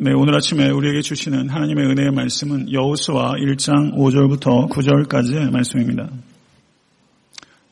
네, 0.00 0.12
오늘 0.12 0.36
아침에 0.36 0.70
우리에게 0.70 1.02
주시는 1.02 1.48
하나님의 1.48 1.86
은혜의 1.86 2.12
말씀은 2.12 2.72
여호수아 2.72 3.32
1장 3.32 3.96
5절부터 3.96 4.70
9절까지의 4.70 5.50
말씀입니다. 5.50 6.08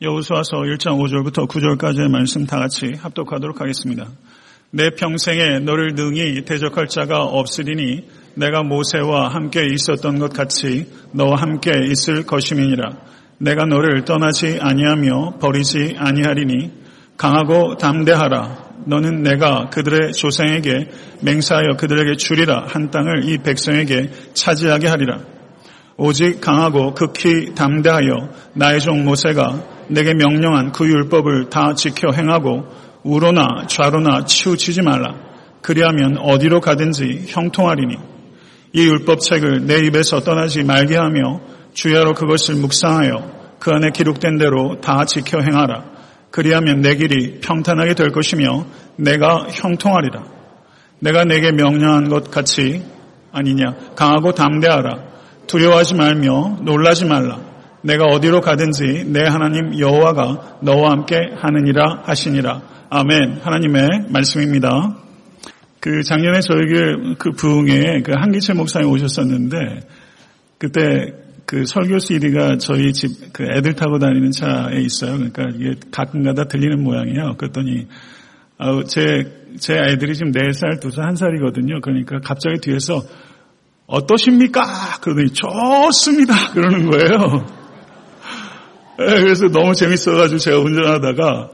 여호수아서 0.01 0.57
1장 0.57 0.99
5절부터 0.99 1.47
9절까지의 1.47 2.09
말씀 2.09 2.45
다 2.45 2.59
같이 2.59 2.91
합독하도록 2.99 3.61
하겠습니다. 3.61 4.09
내 4.71 4.89
평생에 4.89 5.59
너를 5.59 5.95
능히 5.95 6.43
대적할 6.43 6.89
자가 6.89 7.23
없으리니 7.23 8.09
내가 8.35 8.61
모세와 8.61 9.29
함께 9.29 9.65
있었던 9.73 10.19
것 10.19 10.33
같이 10.33 10.91
너와 11.13 11.37
함께 11.37 11.71
있을 11.89 12.25
것임이니라. 12.25 12.97
내가 13.37 13.65
너를 13.67 14.03
떠나지 14.03 14.59
아니하며 14.59 15.37
버리지 15.39 15.95
아니하리니 15.97 16.73
강하고 17.15 17.77
담대하라. 17.77 18.66
너는 18.87 19.21
내가 19.21 19.69
그들의 19.69 20.13
조상에게 20.13 20.89
맹사하여 21.21 21.75
그들에게 21.77 22.15
주리라 22.15 22.65
한 22.67 22.89
땅을 22.89 23.29
이 23.29 23.37
백성에게 23.39 24.09
차지하게 24.33 24.87
하리라. 24.87 25.19
오직 25.97 26.39
강하고 26.39 26.93
극히 26.93 27.53
담대하여 27.53 28.29
나의 28.53 28.79
종 28.79 29.03
모세가 29.03 29.63
내게 29.89 30.13
명령한 30.13 30.71
그 30.71 30.85
율법을 30.85 31.49
다 31.49 31.73
지켜 31.73 32.11
행하고 32.11 32.65
우로나 33.03 33.67
좌로나 33.67 34.25
치우치지 34.25 34.83
말라. 34.83 35.15
그리하면 35.61 36.17
어디로 36.19 36.61
가든지 36.61 37.25
형통하리니 37.27 37.95
이 38.73 38.85
율법책을 38.85 39.65
내 39.65 39.85
입에서 39.85 40.21
떠나지 40.21 40.63
말게 40.63 40.95
하며 40.95 41.41
주야로 41.73 42.13
그것을 42.13 42.55
묵상하여 42.55 43.57
그 43.59 43.71
안에 43.71 43.89
기록된 43.91 44.37
대로 44.37 44.79
다 44.79 45.03
지켜 45.03 45.39
행하라. 45.39 45.96
그리하면 46.31 46.81
내 46.81 46.95
길이 46.95 47.39
평탄하게 47.39 47.93
될 47.95 48.11
것이며 48.11 48.65
내가 48.97 49.47
형통하리라. 49.49 50.23
내가 50.99 51.23
내게 51.23 51.51
명령한 51.51 52.09
것 52.09 52.31
같이 52.31 52.83
아니냐. 53.31 53.93
강하고 53.95 54.33
담대하라. 54.33 55.07
두려워하지 55.47 55.95
말며 55.95 56.59
놀라지 56.61 57.05
말라. 57.05 57.39
내가 57.81 58.05
어디로 58.05 58.41
가든지 58.41 59.05
내 59.07 59.23
하나님 59.23 59.77
여호와가 59.79 60.57
너와 60.61 60.91
함께 60.91 61.17
하느니라 61.35 62.03
하시니라. 62.03 62.61
아멘. 62.89 63.39
하나님의 63.43 64.07
말씀입니다. 64.09 64.97
그 65.79 66.03
작년에 66.03 66.41
저에게 66.41 67.15
그 67.17 67.31
부흥에 67.31 68.01
그 68.01 68.11
한기철 68.15 68.55
목사님 68.55 68.89
오셨었는데 68.89 69.57
그때 70.57 70.81
그 71.47 71.65
설교 71.65 71.97
CD가 71.99 72.57
저희 72.57 72.93
집 72.93 73.27
그 73.37 73.43
애들 73.43 73.75
타고 73.75 73.99
다니는 73.99 74.31
차에 74.31 74.79
있어요. 74.81 75.13
그러니까 75.13 75.43
이게 75.55 75.75
가끔가다 75.91 76.45
들리는 76.45 76.83
모양이에요. 76.83 77.35
그랬더니 77.37 77.85
제, 78.87 79.01
제 79.59 79.77
아이들이 79.77 80.15
지금 80.15 80.31
4살, 80.31 80.81
2살, 80.81 81.13
1살이거든요. 81.13 81.79
그러니까 81.81 82.19
갑자기 82.23 82.59
뒤에서 82.59 83.03
어떠십니까? 83.85 84.99
그러더니 85.01 85.29
좋습니다. 85.29 86.33
그러는 86.53 86.89
거예요. 86.89 87.45
네, 88.97 89.21
그래서 89.21 89.49
너무 89.49 89.75
재밌어가지고 89.75 90.39
제가 90.39 90.57
운전하다가 90.57 91.49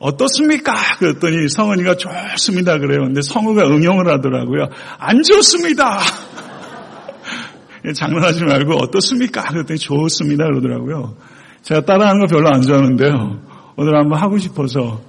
어떻습니까? 0.00 0.74
그랬더니 0.98 1.48
성은이가 1.48 1.94
좋습니다. 1.94 2.78
그래요. 2.78 3.02
근데 3.02 3.22
성우가 3.22 3.62
응용을 3.68 4.08
하더라고요. 4.08 4.68
안 4.98 5.22
좋습니다. 5.22 6.00
장난하지 7.94 8.44
말고 8.44 8.74
어떻습니까? 8.82 9.42
그랬더니 9.42 9.78
좋습니다. 9.78 10.44
그러더라고요. 10.44 11.16
제가 11.62 11.82
따라하는 11.82 12.20
거 12.20 12.26
별로 12.26 12.48
안 12.48 12.62
좋아하는데요. 12.62 13.40
오늘 13.76 13.96
한번 13.96 14.20
하고 14.20 14.38
싶어서 14.38 15.00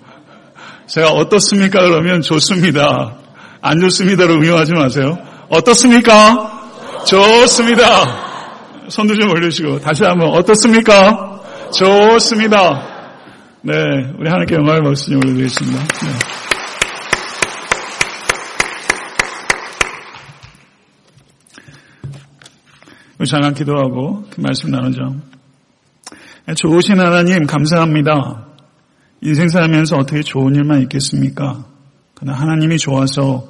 제가 0.88 1.12
어떻습니까? 1.12 1.82
그러면 1.82 2.22
좋습니다. 2.22 3.16
안 3.62 3.80
좋습니다로 3.80 4.34
응용하지 4.36 4.74
마세요. 4.74 5.18
어떻습니까? 5.50 7.04
좋습니다. 7.06 7.86
손도 8.90 9.16
좀 9.16 9.30
올리시고 9.32 9.80
다시 9.80 10.04
한번 10.04 10.30
어떻습니까? 10.30 11.42
좋습니다. 11.74 12.82
네, 13.62 13.74
우리 14.18 14.28
하나님께 14.28 14.56
영광을 14.56 14.82
받으시니 14.84 15.18
올려드리겠습니다. 15.18 15.80
네. 15.80 16.39
잠깐 23.26 23.54
기도하고 23.54 24.26
그 24.30 24.42
말씀 24.42 24.72
나누죠. 24.72 25.16
좋으신 26.56 27.00
하나님 27.00 27.46
감사합니다. 27.46 28.48
인생 29.22 29.50
살면서 29.50 29.98
어떻게 29.98 30.22
좋은 30.22 30.56
일만 30.56 30.82
있겠습니까? 30.84 31.66
그러나 32.16 32.40
하나님이 32.40 32.78
좋아서 32.78 33.48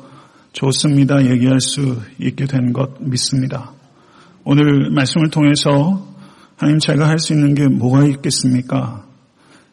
좋습니다 0.53 1.23
얘기할 1.25 1.61
수 1.61 2.01
있게 2.19 2.45
된 2.45 2.73
것 2.73 2.95
믿습니다. 2.99 3.71
오늘 4.43 4.89
말씀을 4.91 5.29
통해서 5.29 6.07
하나님 6.57 6.79
제가 6.79 7.07
할 7.07 7.19
수 7.19 7.33
있는 7.33 7.53
게 7.53 7.67
뭐가 7.67 8.05
있겠습니까? 8.05 9.05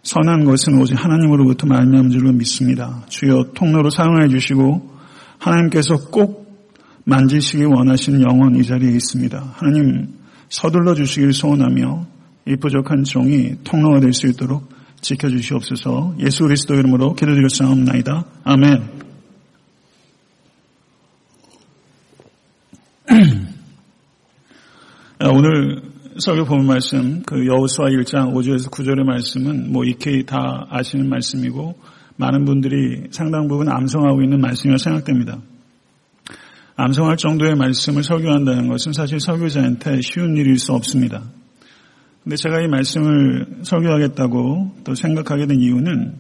선한 0.03 0.45
것은 0.45 0.79
오직 0.81 1.03
하나님으로부터 1.03 1.67
말미암은 1.67 2.11
줄로 2.11 2.31
믿습니다. 2.33 3.03
주여 3.09 3.53
통로로 3.55 3.91
사용해 3.91 4.29
주시고 4.29 4.91
하나님께서 5.39 5.97
꼭 6.13 6.46
만지시기 7.07 7.65
원하시는 7.65 8.21
영혼 8.23 8.57
이 8.57 8.65
자리에 8.65 8.91
있습니다. 8.91 9.55
하나님 9.55 10.09
서둘러 10.49 10.95
주시길 10.95 11.33
소원하며 11.33 12.07
이 12.49 12.57
부족한 12.57 13.05
종이 13.05 13.55
통로가 13.63 14.01
될 14.01 14.13
수 14.13 14.27
있도록 14.27 14.69
지켜주시옵소서 15.01 16.17
예수 16.21 16.43
그리스도 16.45 16.75
이름으로 16.75 17.15
기도드렸사옵나이다. 17.15 18.25
아멘. 18.43 19.07
오늘 25.33 25.83
설교 26.19 26.45
보는 26.47 26.67
말씀 26.67 27.23
그 27.23 27.47
여호수아 27.47 27.87
1장 27.87 28.33
5절에서 28.33 28.69
9절의 28.71 29.05
말씀은 29.05 29.73
뭐 29.73 29.85
익히 29.85 30.27
다 30.27 30.67
아시는 30.71 31.09
말씀이고 31.09 31.79
많은 32.17 32.45
분들이 32.45 33.05
상당 33.11 33.47
부분 33.47 33.71
암송하고 33.71 34.23
있는 34.23 34.41
말씀이라 34.41 34.79
생각됩니다. 34.79 35.39
암송할 36.77 37.17
정도의 37.17 37.55
말씀을 37.55 38.03
설교한다는 38.03 38.69
것은 38.69 38.93
사실 38.93 39.19
설교자한테 39.19 40.01
쉬운 40.03 40.37
일일 40.37 40.59
수 40.59 40.73
없습니다. 40.73 41.23
근데 42.23 42.37
제가 42.37 42.61
이 42.61 42.69
말씀을 42.69 43.47
설교하겠다고 43.63 44.73
또 44.85 44.95
생각하게 44.95 45.47
된 45.47 45.61
이유는 45.61 46.19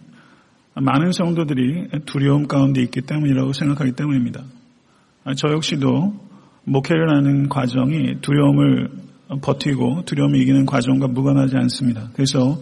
많은 0.74 1.12
성도들이 1.12 1.88
두려움 2.06 2.46
가운데 2.46 2.80
있기 2.82 3.02
때문이라고 3.02 3.52
생각하기 3.52 3.92
때문입니다. 3.92 4.44
저 5.36 5.48
역시도 5.52 6.14
목회를 6.64 7.14
하는 7.14 7.48
과정이 7.48 8.20
두려움을 8.20 8.90
버티고 9.42 10.04
두려움을 10.06 10.40
이기는 10.40 10.64
과정과 10.64 11.08
무관하지 11.08 11.56
않습니다. 11.56 12.08
그래서 12.14 12.58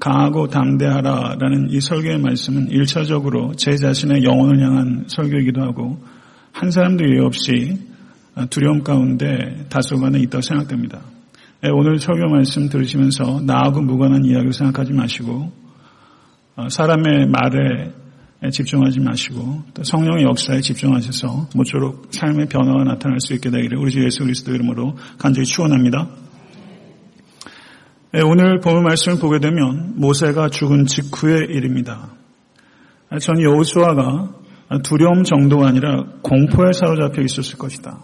강하고 0.00 0.48
담대하라라는 0.48 1.70
이 1.70 1.80
설교의 1.80 2.18
말씀은 2.18 2.70
일차적으로 2.70 3.54
제 3.56 3.76
자신의 3.76 4.24
영혼을 4.24 4.60
향한 4.62 5.04
설교이기도 5.06 5.62
하고 5.62 5.98
한 6.56 6.70
사람도 6.70 7.04
예외 7.04 7.20
없이 7.20 7.76
두려움 8.48 8.82
가운데 8.82 9.66
다소간에 9.68 10.18
있다고 10.20 10.40
생각됩니다. 10.40 11.02
예, 11.64 11.68
오늘 11.68 11.98
설교 11.98 12.30
말씀 12.30 12.70
들으시면서 12.70 13.42
나하고 13.44 13.82
무관한 13.82 14.24
이야기를 14.24 14.54
생각하지 14.54 14.94
마시고 14.94 15.52
어, 16.56 16.68
사람의 16.70 17.26
말에 17.26 17.92
집중하지 18.50 19.00
마시고 19.00 19.64
또 19.74 19.82
성령의 19.82 20.24
역사에 20.24 20.62
집중하셔서 20.62 21.50
모쪼록 21.54 22.08
삶의 22.12 22.46
변화가 22.46 22.84
나타날 22.84 23.18
수 23.20 23.34
있게 23.34 23.50
되기를 23.50 23.76
우리 23.76 23.90
주 23.90 24.02
예수 24.02 24.20
그리스도 24.20 24.54
이름으로 24.54 24.96
간절히 25.18 25.44
축원합니다. 25.44 26.08
예, 28.14 28.20
오늘 28.22 28.60
본문 28.60 28.82
말씀을 28.82 29.18
보게 29.18 29.40
되면 29.40 29.92
모세가 29.96 30.48
죽은 30.48 30.86
직후의 30.86 31.48
일입니다. 31.50 32.12
전 33.20 33.42
여호수아가 33.42 34.45
두려움 34.82 35.22
정도가 35.22 35.68
아니라 35.68 36.04
공포에 36.22 36.72
사로잡혀 36.72 37.22
있었을 37.22 37.58
것이다. 37.58 37.98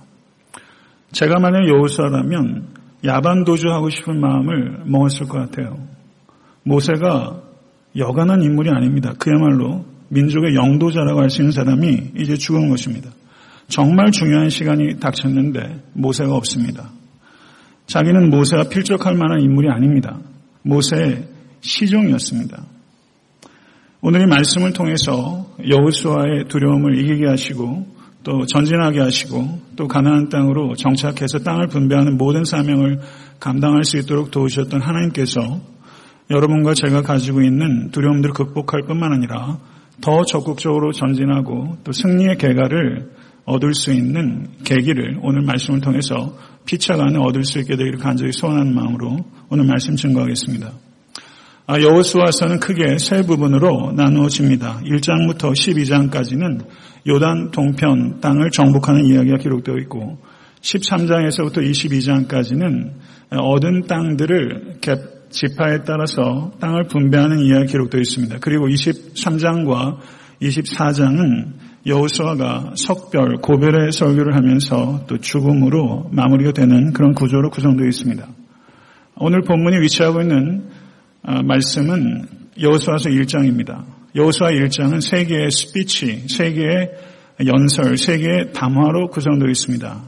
제가 1.12 1.38
만약 1.40 1.68
여호수아라면 1.68 2.68
야반 3.04 3.44
도주하고 3.44 3.90
싶은 3.90 4.20
마음을 4.20 4.82
먹었을 4.86 5.26
것 5.26 5.38
같아요. 5.38 5.78
모세가 6.64 7.42
여간한 7.96 8.42
인물이 8.42 8.70
아닙니다. 8.70 9.12
그야말로 9.18 9.84
민족의 10.08 10.54
영도자라고 10.54 11.20
할 11.20 11.30
수 11.30 11.42
있는 11.42 11.52
사람이 11.52 12.12
이제 12.18 12.36
죽은 12.36 12.68
것입니다. 12.68 13.10
정말 13.68 14.10
중요한 14.10 14.50
시간이 14.50 15.00
닥쳤는데 15.00 15.82
모세가 15.94 16.34
없습니다. 16.34 16.90
자기는 17.86 18.30
모세가 18.30 18.64
필적할 18.68 19.14
만한 19.16 19.40
인물이 19.40 19.68
아닙니다. 19.70 20.18
모세의 20.62 21.24
시종이었습니다. 21.60 22.64
오늘 24.04 24.22
이 24.22 24.26
말씀을 24.26 24.72
통해서 24.72 25.46
여호수아의 25.64 26.46
두려움을 26.48 26.98
이기게 26.98 27.24
하시고 27.24 27.86
또 28.24 28.46
전진하게 28.46 28.98
하시고 28.98 29.60
또 29.76 29.86
가나안 29.86 30.28
땅으로 30.28 30.74
정착해서 30.74 31.38
땅을 31.38 31.68
분배하는 31.68 32.16
모든 32.16 32.44
사명을 32.44 32.98
감당할 33.38 33.84
수 33.84 33.98
있도록 33.98 34.32
도우셨던 34.32 34.82
하나님께서 34.82 35.40
여러분과 36.30 36.74
제가 36.74 37.02
가지고 37.02 37.42
있는 37.42 37.92
두려움들을 37.92 38.34
극복할 38.34 38.82
뿐만 38.88 39.12
아니라 39.12 39.60
더 40.00 40.24
적극적으로 40.24 40.90
전진하고 40.90 41.76
또 41.84 41.92
승리의 41.92 42.38
개가를 42.38 43.08
얻을 43.44 43.72
수 43.72 43.92
있는 43.92 44.48
계기를 44.64 45.20
오늘 45.22 45.42
말씀을 45.42 45.80
통해서 45.80 46.36
피차간에 46.66 47.18
얻을 47.20 47.44
수 47.44 47.60
있게 47.60 47.76
되기를 47.76 48.00
간절히 48.00 48.32
소원하는 48.32 48.74
마음으로 48.74 49.18
오늘 49.48 49.64
말씀 49.64 49.94
증거하겠습니다. 49.94 50.91
아, 51.64 51.80
여호수아서는 51.80 52.58
크게 52.58 52.98
세 52.98 53.22
부분으로 53.22 53.92
나누어집니다. 53.92 54.80
1장부터 54.84 55.52
12장까지는 55.52 56.64
요단 57.06 57.52
동편 57.52 58.20
땅을 58.20 58.50
정복하는 58.50 59.06
이야기가 59.06 59.36
기록되어 59.36 59.76
있고 59.82 60.18
13장에서부터 60.60 61.58
22장까지는 61.58 62.92
얻은 63.30 63.86
땅들을 63.86 64.78
지파에 65.30 65.84
따라서 65.86 66.52
땅을 66.60 66.84
분배하는 66.84 67.38
이야기가 67.38 67.70
기록되어 67.70 68.00
있습니다. 68.00 68.38
그리고 68.40 68.66
23장과 68.66 69.98
24장은 70.42 71.52
여호수아가 71.86 72.74
석별, 72.76 73.36
고별의 73.36 73.92
설교를 73.92 74.34
하면서 74.34 75.04
또 75.06 75.18
죽음으로 75.18 76.10
마무리가 76.12 76.52
되는 76.52 76.92
그런 76.92 77.14
구조로 77.14 77.50
구성되어 77.50 77.86
있습니다. 77.86 78.26
오늘 79.16 79.42
본문이 79.42 79.80
위치하고 79.80 80.20
있는 80.22 80.64
아, 80.66 80.71
말씀은 81.22 82.26
여호수아서 82.60 83.08
1장입니다. 83.10 83.84
여호수아 84.14 84.50
1장은 84.50 85.00
세 85.00 85.24
개의 85.24 85.50
스피치, 85.50 86.28
세 86.28 86.52
개의 86.52 86.90
연설, 87.46 87.96
세 87.96 88.18
개의 88.18 88.52
담화로 88.52 89.08
구성되어 89.08 89.48
있습니다. 89.48 90.02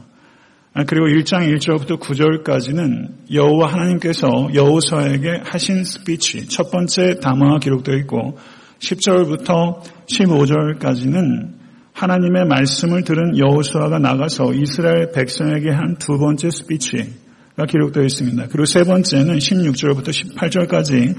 아, 0.73 0.83
그리고 0.83 1.07
1장 1.07 1.47
1절부터 1.55 1.99
9절까지는 1.99 3.31
여호와 3.33 3.71
하나님께서 3.71 4.27
여호수아에게 4.53 5.41
하신 5.45 5.85
스피치, 5.85 6.49
첫 6.49 6.69
번째 6.69 7.19
담화가 7.21 7.59
기록되어 7.59 7.95
있고 7.99 8.37
10절부터 8.79 9.79
15절까지는 10.07 11.53
하나님의 11.93 12.45
말씀을 12.45 13.05
들은 13.05 13.37
여호수아가 13.37 13.99
나가서 13.99 14.53
이스라엘 14.53 15.11
백성에게 15.13 15.69
한 15.71 15.95
두 15.97 16.17
번째 16.17 16.49
스피치가 16.49 17.24
기록되어 17.63 18.03
있습니다. 18.03 18.47
그리고 18.47 18.65
세 18.65 18.83
번째는 18.83 19.37
16절부터 19.37 20.09
18절까지 20.09 21.15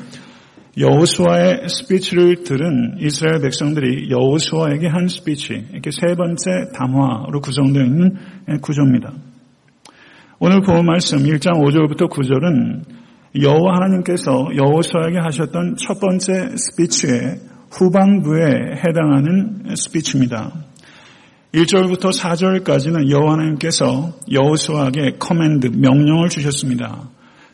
여호수아의 0.79 1.69
스피치를 1.69 2.45
들은 2.45 2.99
이스라엘 3.01 3.41
백성들이 3.41 4.11
여호수아에게 4.11 4.89
한 4.89 5.09
스피치, 5.09 5.69
이렇게 5.73 5.91
세 5.91 6.15
번째 6.15 6.45
담화로 6.75 7.41
구성되어 7.41 7.83
있는 7.83 8.17
구조입니다. 8.61 9.15
오늘 10.39 10.61
본 10.61 10.85
말씀 10.85 11.21
1장 11.21 11.63
5절부터 11.63 12.11
9절은 12.11 12.83
여호와 13.41 13.77
하나님께서 13.77 14.49
여호수아에게 14.55 15.19
하셨던 15.19 15.77
첫 15.79 15.99
번째 15.99 16.57
스피치의 16.57 17.41
후반부에 17.71 18.77
해당하는 18.87 19.75
스피치입니다. 19.75 20.53
1절부터 21.57 22.13
4절까지는 22.13 23.11
여호와 23.11 23.33
하나님께서 23.33 24.13
여호수아에게 24.31 25.17
command 25.19 25.69
명령을 25.69 26.29
주셨습니다. 26.29 27.09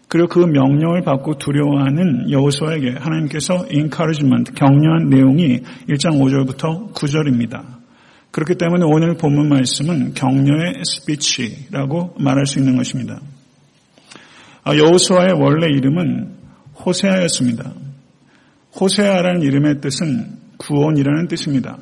그리고 0.08 0.26
그 0.26 0.40
명령을 0.40 1.02
받고 1.02 1.38
두려워하는 1.38 2.28
여호수아에게 2.28 2.96
하나님께서 2.98 3.64
encouragement 3.70 4.54
격려한 4.54 5.08
내용이 5.08 5.60
1장 5.88 6.18
5절부터 6.18 6.92
9절입니다. 6.92 7.62
그렇기 8.32 8.56
때문에 8.56 8.84
오늘 8.84 9.14
본문 9.14 9.48
말씀은 9.48 10.14
격려의 10.14 10.82
스피치라고 10.84 12.16
말할 12.18 12.46
수 12.46 12.58
있는 12.58 12.76
것입니다. 12.76 13.20
아, 14.64 14.76
여호수아의 14.76 15.34
원래 15.34 15.66
이름은 15.76 16.34
호세아였습니다. 16.84 17.72
호세아라는 18.80 19.42
이름의 19.42 19.80
뜻은 19.80 20.38
구원이라는 20.56 21.28
뜻입니다. 21.28 21.78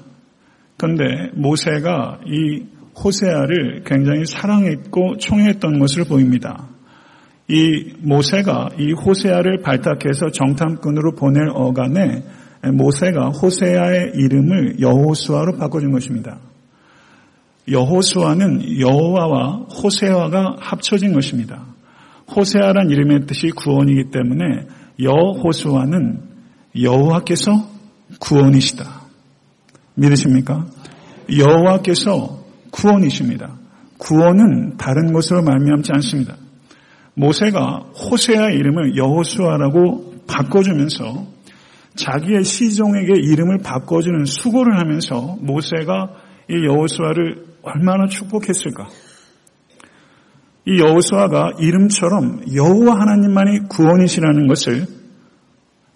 그런데 0.81 1.05
모세가 1.35 2.21
이 2.27 2.65
호세아를 3.05 3.82
굉장히 3.85 4.25
사랑했고 4.25 5.19
총애했던 5.19 5.79
것을 5.79 6.05
보입니다. 6.05 6.69
이 7.49 7.93
모세가 7.99 8.71
이 8.79 8.93
호세아를 8.93 9.61
발탁해서 9.61 10.31
정탐꾼으로 10.32 11.17
보낼 11.17 11.50
어간에 11.53 12.23
모세가 12.73 13.29
호세아의 13.29 14.12
이름을 14.15 14.81
여호수아로 14.81 15.59
바꿔준 15.59 15.93
것입니다. 15.93 16.38
여호수아는 17.71 18.81
여호와와 18.81 19.67
호세아가 19.83 20.56
합쳐진 20.61 21.12
것입니다. 21.12 21.67
호세아란 22.35 22.88
이름의 22.88 23.26
뜻이 23.26 23.49
구원이기 23.49 24.11
때문에 24.11 24.67
여호수아는 24.99 26.23
여호와께서 26.81 27.69
구원이시다. 28.19 29.00
믿으십니까? 29.94 30.66
여호와께서 31.37 32.44
구원이십니다. 32.70 33.58
구원은 33.98 34.76
다른 34.76 35.12
것으로 35.12 35.42
말미암지 35.42 35.92
않습니다. 35.94 36.37
모세가 37.14 37.90
호세아 37.94 38.50
이름을 38.50 38.96
여호수아라고 38.96 40.25
바꿔주면서 40.26 41.26
자기의 41.96 42.44
시종에게 42.44 43.12
이름을 43.14 43.58
바꿔주는 43.58 44.25
수고를 44.25 44.78
하면서 44.78 45.37
모세가 45.40 46.10
이 46.48 46.66
여호수아를 46.66 47.44
얼마나 47.62 48.06
축복했을까? 48.06 48.88
이 50.66 50.81
여호수아가 50.81 51.52
이름처럼 51.58 52.54
여호와 52.54 53.00
하나님만이 53.00 53.69
구원이시라는 53.69 54.46
것을 54.46 54.87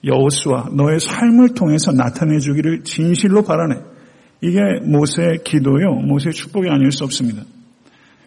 여호수아 0.05 0.71
너의 0.73 1.01
삶을 1.01 1.55
통해서 1.55 1.93
나타내 1.93 2.39
주기를 2.39 2.85
진실로 2.85 3.43
바라네. 3.43 3.77
이게 4.43 4.61
모세의 4.83 5.39
기도요, 5.45 5.95
모세의 6.07 6.35
축복이 6.35 6.69
아닐 6.69 6.93
수 6.93 7.05
없습니다. 7.05 7.43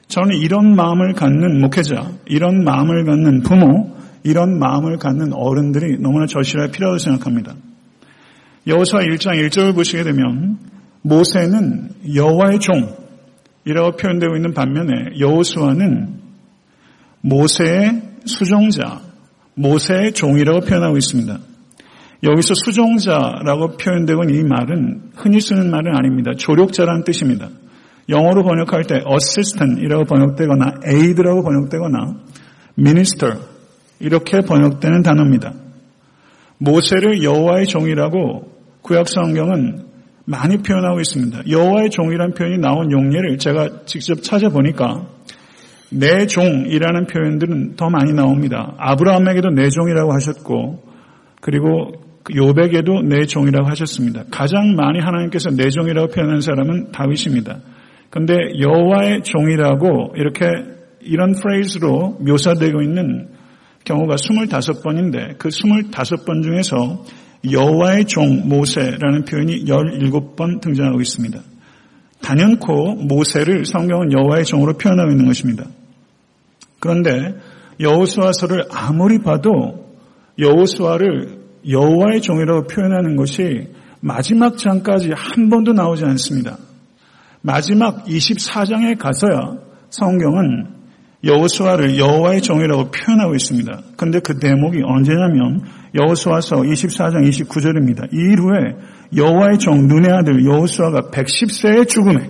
저는 0.07 0.37
이런 0.37 0.75
마음을 0.75 1.13
갖는 1.13 1.61
목회자, 1.61 2.11
이런 2.25 2.63
마음을 2.63 3.05
갖는 3.05 3.43
부모, 3.43 3.95
이런 4.23 4.57
마음을 4.57 4.97
갖는 4.97 5.33
어른들이 5.33 5.99
너무나 5.99 6.25
절실하게 6.25 6.71
필요하다고 6.71 6.97
생각합니다. 6.99 7.55
여호수아 8.65 9.01
1장 9.01 9.47
1절을 9.47 9.75
보시게 9.75 10.03
되면 10.03 10.57
모세는 11.01 11.89
여호와의 12.15 12.59
종이라고 12.59 13.97
표현되고 13.97 14.35
있는 14.35 14.53
반면에 14.53 15.19
여호수아는 15.19 16.17
모세의 17.21 18.01
수종자, 18.25 19.01
모세의 19.55 20.13
종이라고 20.13 20.61
표현하고 20.61 20.97
있습니다. 20.97 21.39
여기서 22.23 22.53
수종자라고 22.55 23.77
표현되고 23.77 24.23
이 24.23 24.43
말은 24.43 25.11
흔히 25.15 25.39
쓰는 25.39 25.69
말은 25.69 25.95
아닙니다. 25.95 26.31
조력자라는 26.37 27.03
뜻입니다. 27.03 27.49
영어로 28.09 28.43
번역할 28.43 28.83
때 28.85 29.01
assistant이라고 29.07 30.05
번역되거나 30.05 30.79
aid라고 30.87 31.43
번역되거나 31.43 32.15
minister 32.79 33.39
이렇게 33.99 34.41
번역되는 34.41 35.03
단어입니다. 35.03 35.53
모세를 36.59 37.23
여호와의 37.23 37.67
종이라고 37.67 38.51
구약 38.81 39.07
성경은 39.09 39.85
많이 40.25 40.57
표현하고 40.57 40.99
있습니다. 40.99 41.49
여호와의 41.49 41.89
종이라는 41.89 42.33
표현이 42.33 42.57
나온 42.57 42.91
용례를 42.91 43.37
제가 43.37 43.85
직접 43.85 44.21
찾아보니까 44.23 45.07
내 45.89 46.25
종이라는 46.25 47.07
표현들은 47.07 47.75
더 47.75 47.89
많이 47.89 48.13
나옵니다. 48.13 48.73
아브라함에게도 48.77 49.51
내 49.51 49.69
종이라고 49.69 50.13
하셨고 50.13 50.83
그리고 51.39 52.06
요백에도 52.35 53.01
내 53.03 53.25
종이라고 53.25 53.67
하셨습니다. 53.69 54.23
가장 54.31 54.75
많이 54.75 54.99
하나님께서 54.99 55.49
내 55.51 55.69
종이라고 55.69 56.09
표현한 56.09 56.41
사람은 56.41 56.91
다윗입니다. 56.91 57.59
그런데 58.09 58.35
여호와의 58.59 59.23
종이라고 59.23 60.13
이렇게 60.15 60.45
이런 61.01 61.33
프레이즈로 61.33 62.17
묘사되고 62.19 62.81
있는 62.81 63.29
경우가 63.85 64.15
25번인데 64.15 65.37
그 65.37 65.49
25번 65.49 66.43
중에서 66.43 67.03
여호와의 67.49 68.05
종 68.05 68.49
모세라는 68.49 69.25
표현이 69.25 69.65
17번 69.65 70.59
등장하고 70.59 70.99
있습니다. 70.99 71.39
단연코 72.21 72.95
모세를 72.95 73.65
성경은 73.65 74.11
여호와의 74.11 74.43
종으로 74.45 74.73
표현하고 74.73 75.11
있는 75.11 75.25
것입니다. 75.25 75.65
그런데 76.79 77.35
여호수아서를 77.79 78.65
아무리 78.71 79.19
봐도 79.19 79.93
여호수아를 80.39 81.46
여호와의 81.69 82.21
종이라고 82.21 82.67
표현하는 82.67 83.15
것이 83.15 83.69
마지막 83.99 84.57
장까지 84.57 85.11
한 85.15 85.49
번도 85.49 85.73
나오지 85.73 86.05
않습니다. 86.05 86.57
마지막 87.41 88.05
24장에 88.05 88.97
가서야 88.97 89.57
성경은 89.89 90.77
여호수아를 91.23 91.97
여호와의 91.97 92.41
종이라고 92.41 92.91
표현하고 92.91 93.35
있습니다. 93.35 93.81
그런데 93.97 94.19
그 94.19 94.37
대목이 94.39 94.81
언제냐면 94.85 95.61
여호수아서 95.95 96.57
24장 96.57 97.27
29절입니다. 97.27 98.13
이 98.13 98.17
일 98.17 98.39
후에 98.39 98.75
여호와의 99.15 99.57
종 99.57 99.87
눈의 99.87 100.11
아들 100.11 100.45
여호수아가 100.45 101.09
110세의 101.11 101.87
죽음에 101.87 102.29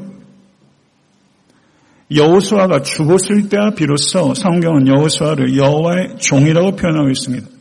여호수아가 2.15 2.83
죽었을 2.83 3.49
때야 3.49 3.71
비로소 3.71 4.33
성경은 4.33 4.87
여호수아를 4.87 5.57
여호와의 5.57 6.17
종이라고 6.17 6.77
표현하고 6.77 7.09
있습니다. 7.09 7.56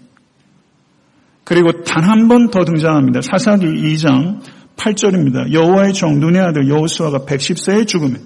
그리고 1.46 1.84
단 1.84 2.02
한 2.04 2.26
번 2.28 2.50
더 2.50 2.64
등장합니다. 2.64 3.20
사사기 3.22 3.66
2장 3.66 4.40
8절입니다. 4.76 5.52
여호와의 5.52 5.92
종 5.94 6.18
눈의 6.18 6.42
아들 6.42 6.68
여호수아가 6.68 7.20
110세의 7.20 7.86
죽음에 7.86 8.18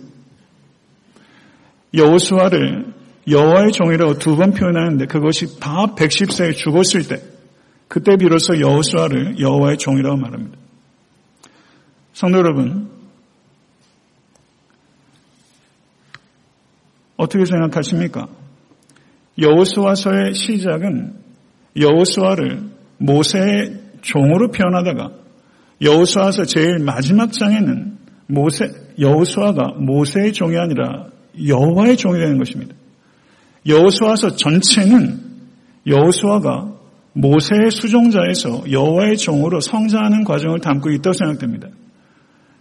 여호수아를 1.94 2.94
여호와의 3.28 3.72
종이라고 3.72 4.14
두 4.18 4.36
번 4.36 4.52
표현하는데 4.52 5.04
그것이 5.06 5.60
다 5.60 5.94
110세에 5.94 6.56
죽었을 6.56 7.06
때 7.08 7.22
그때 7.88 8.16
비로소 8.16 8.58
여호수아를 8.58 9.38
여호와의 9.38 9.76
종이라고 9.76 10.16
말합니다. 10.16 10.56
성도 12.14 12.38
여러분, 12.38 12.88
어떻게 17.16 17.44
생각하십니까? 17.44 18.28
여호수아서의 19.38 20.34
시작은 20.34 21.14
여호수아를 21.78 22.69
모세의 23.00 23.80
종으로 24.02 24.50
표현하다가 24.50 25.10
여호수아서 25.82 26.44
제일 26.44 26.78
마지막 26.78 27.32
장에는 27.32 27.98
모세 28.26 28.66
여호수아가 28.98 29.74
모세의 29.78 30.32
종이 30.32 30.56
아니라 30.56 31.06
여호와의 31.46 31.96
종이 31.96 32.18
되는 32.18 32.38
것입니다. 32.38 32.74
여호수아서 33.66 34.36
전체는 34.36 35.18
여호수아가 35.86 36.72
모세의 37.14 37.70
수종자에서 37.70 38.70
여호와의 38.70 39.16
종으로 39.16 39.60
성장하는 39.60 40.24
과정을 40.24 40.60
담고 40.60 40.90
있다고 40.90 41.12
생각됩니다. 41.14 41.68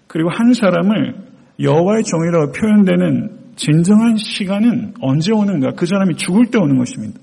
그리고 0.08 0.30
한 0.30 0.54
사람을 0.54 1.16
여호와의 1.60 2.04
종이라고 2.04 2.52
표현되는 2.54 3.40
진정한 3.58 4.16
시간은 4.16 4.94
언제 5.02 5.34
오는가? 5.34 5.72
그 5.76 5.86
사람이 5.86 6.16
죽을 6.16 6.48
때 6.48 6.58
오는 6.58 6.78
것입니다. 6.78 7.20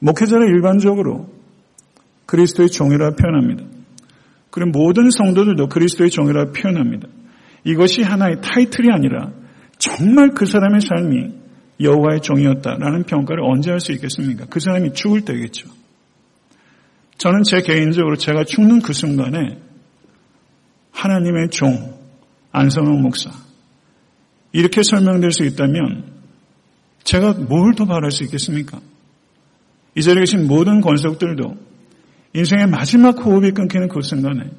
목회자를 0.00 0.48
일반적으로 0.48 1.28
그리스도의 2.26 2.68
종이라고 2.70 3.16
표현합니다. 3.16 3.64
그리고 4.50 4.70
모든 4.70 5.10
성도들도 5.10 5.68
그리스도의 5.68 6.10
종이라고 6.10 6.52
표현합니다. 6.52 7.08
이것이 7.64 8.02
하나의 8.02 8.40
타이틀이 8.42 8.88
아니라 8.92 9.30
정말 9.78 10.30
그 10.34 10.46
사람의 10.46 10.80
삶이 10.80 11.42
여호와의 11.80 12.20
종이었다라는 12.20 13.04
평가를 13.04 13.42
언제 13.44 13.70
할 13.70 13.80
수 13.80 13.92
있겠습니까? 13.92 14.46
그 14.48 14.60
사람이 14.60 14.92
죽을 14.94 15.22
때겠죠. 15.22 15.68
저는 17.18 17.42
제 17.44 17.62
개인적으로 17.62 18.16
제가 18.16 18.44
죽는 18.44 18.82
그 18.82 18.92
순간에 18.92 19.58
하나님의 20.92 21.50
종 21.50 21.98
안성홍 22.52 23.00
목사 23.02 23.30
이렇게 24.52 24.82
설명될 24.82 25.32
수 25.32 25.44
있다면 25.44 26.04
제가 27.04 27.32
뭘 27.34 27.74
더 27.74 27.86
바랄 27.86 28.10
수 28.10 28.22
있겠습니까? 28.24 28.80
이 29.94 30.02
자리에 30.02 30.20
계신 30.20 30.46
모든 30.46 30.80
권속들도 30.80 31.56
인생의 32.34 32.66
마지막 32.68 33.18
호흡이 33.24 33.50
끊기는 33.52 33.88
그 33.88 34.00
순간에 34.02 34.50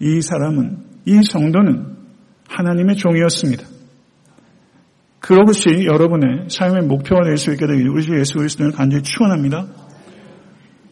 이 0.00 0.20
사람은 0.20 0.78
이 1.06 1.20
성도는 1.22 1.96
하나님의 2.48 2.96
종이었습니다. 2.96 3.64
그것이 5.20 5.84
여러분의 5.86 6.48
삶의 6.48 6.82
목표가 6.86 7.24
될 7.24 7.36
수 7.38 7.52
있게 7.52 7.66
되기 7.66 7.88
우리 7.88 8.02
주 8.02 8.18
예수 8.18 8.34
그리스도를 8.34 8.72
간절히 8.72 9.02
축원합니다. 9.02 9.66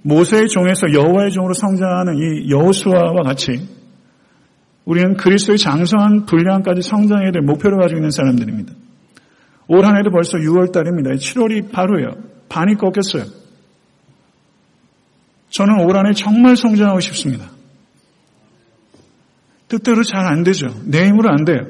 모세의 0.03 0.49
종에서 0.49 0.93
여호와의 0.93 1.31
종으로 1.31 1.55
성장하는 1.55 2.15
이 2.17 2.51
여호수아와 2.51 3.23
같이 3.25 3.69
우리는 4.85 5.17
그리스도의 5.17 5.59
장성한 5.59 6.27
분량까지 6.27 6.83
성장해야 6.83 7.31
될 7.31 7.43
목표를 7.43 7.79
가지고 7.79 7.99
있는 7.99 8.11
사람들입니다. 8.11 8.73
올 9.69 9.85
한 9.85 9.97
해도 9.97 10.11
벌써 10.11 10.39
6월 10.39 10.73
달입니다. 10.73 11.11
7월이 11.13 11.71
바로예요. 11.71 12.11
반이 12.49 12.75
꺾였어요. 12.75 13.25
저는 15.53 15.85
올 15.85 15.97
한해 15.97 16.15
정말 16.15 16.57
성장하고 16.57 17.01
싶습니다. 17.01 17.51
뜻대로 19.69 20.03
잘 20.03 20.27
안 20.27 20.43
되죠. 20.43 20.75
내 20.85 21.07
힘으로 21.07 21.31
안 21.31 21.45
돼요. 21.45 21.61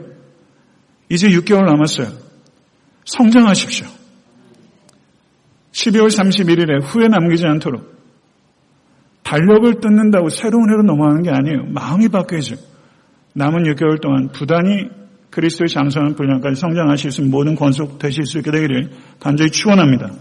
이제 1.08 1.28
6개월 1.28 1.64
남았어요. 1.66 2.08
성장하십시오. 3.04 3.86
12월 5.72 6.08
31일에 6.08 6.82
후회 6.84 7.08
남기지 7.08 7.44
않도록 7.46 7.92
달력을 9.24 9.80
뜯는다고 9.80 10.28
새로운 10.28 10.70
해로 10.70 10.82
넘어가는 10.82 11.22
게 11.22 11.30
아니에요. 11.30 11.64
마음이 11.70 12.08
바뀌어야죠. 12.08 12.56
남은 13.34 13.64
6개월 13.74 14.00
동안 14.00 14.28
부단히 14.30 14.88
그리스도의 15.30 15.68
장성한 15.68 16.14
분량까지 16.14 16.60
성장하실 16.60 17.10
수 17.10 17.20
있는 17.22 17.32
모든 17.32 17.54
권속 17.56 17.98
되실 17.98 18.26
수 18.26 18.38
있게 18.38 18.50
되기를 18.50 18.90
간절히 19.18 19.50
축원합니다. 19.50 20.12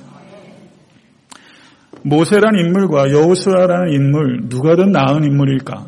모세란 2.03 2.55
인물과 2.55 3.11
여호수아라는 3.11 3.93
인물 3.93 4.49
누가 4.49 4.75
더 4.75 4.85
나은 4.85 5.23
인물일까? 5.23 5.85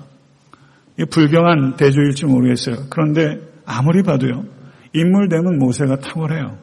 불경한 1.09 1.75
대조일지 1.75 2.25
모르겠어요. 2.25 2.85
그런데 2.89 3.39
아무리 3.65 4.03
봐도요. 4.03 4.45
인물됨은 4.93 5.57
모세가 5.57 5.97
탁월해요. 5.97 6.57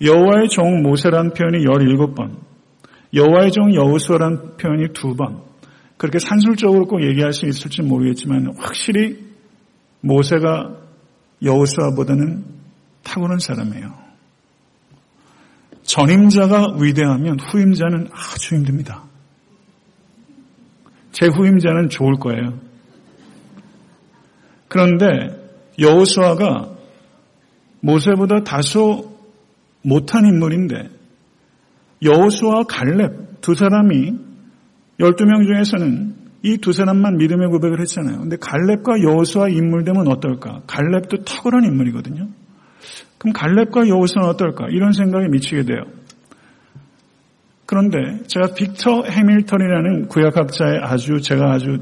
여호와의 0.00 0.48
종 0.50 0.82
모세란 0.82 1.32
표현이 1.32 1.64
17번, 1.64 2.36
여호와의 3.14 3.50
종 3.50 3.74
여호수아란 3.74 4.56
표현이 4.56 4.92
두 4.92 5.16
번. 5.16 5.42
그렇게 5.96 6.20
산술적으로 6.20 6.86
꼭 6.86 7.02
얘기할 7.02 7.32
수 7.32 7.46
있을지 7.46 7.82
모르겠지만 7.82 8.54
확실히 8.56 9.18
모세가 10.00 10.76
여호수아보다는 11.42 12.44
탁월한 13.02 13.40
사람이에요. 13.40 14.07
전임자가 15.88 16.76
위대하면 16.78 17.40
후임자는 17.40 18.08
아주 18.12 18.56
힘듭니다. 18.56 19.04
제 21.12 21.26
후임자는 21.26 21.88
좋을 21.88 22.16
거예요. 22.20 22.60
그런데 24.68 25.06
여호수아가 25.78 26.76
모세보다 27.80 28.44
다소 28.44 29.16
못한 29.82 30.26
인물인데 30.26 30.90
여호수와 32.02 32.64
갈렙 32.64 33.40
두 33.40 33.54
사람이 33.54 34.12
12명 35.00 35.46
중에서는 35.46 36.16
이 36.42 36.58
두 36.58 36.72
사람만 36.72 37.16
믿음의 37.16 37.48
고백을 37.48 37.80
했잖아요. 37.80 38.20
근데 38.20 38.36
갈렙과 38.36 39.00
여호수아 39.02 39.48
인물 39.48 39.84
되면 39.84 40.06
어떨까? 40.06 40.60
갈렙도 40.66 41.24
탁월한 41.24 41.64
인물이거든요. 41.64 42.28
그럼 43.18 43.32
갈렙과 43.32 43.88
여호수아는 43.88 44.28
어떨까? 44.30 44.66
이런 44.70 44.92
생각이 44.92 45.28
미치게 45.28 45.64
돼요. 45.64 45.82
그런데 47.66 47.98
제가 48.26 48.54
빅터 48.54 49.04
해밀턴이라는 49.04 50.08
구약학자의 50.08 50.80
아주 50.82 51.20
제가 51.20 51.52
아주 51.52 51.78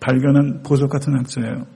발견한 0.00 0.62
보석 0.62 0.90
같은 0.90 1.14
학자예요. 1.18 1.66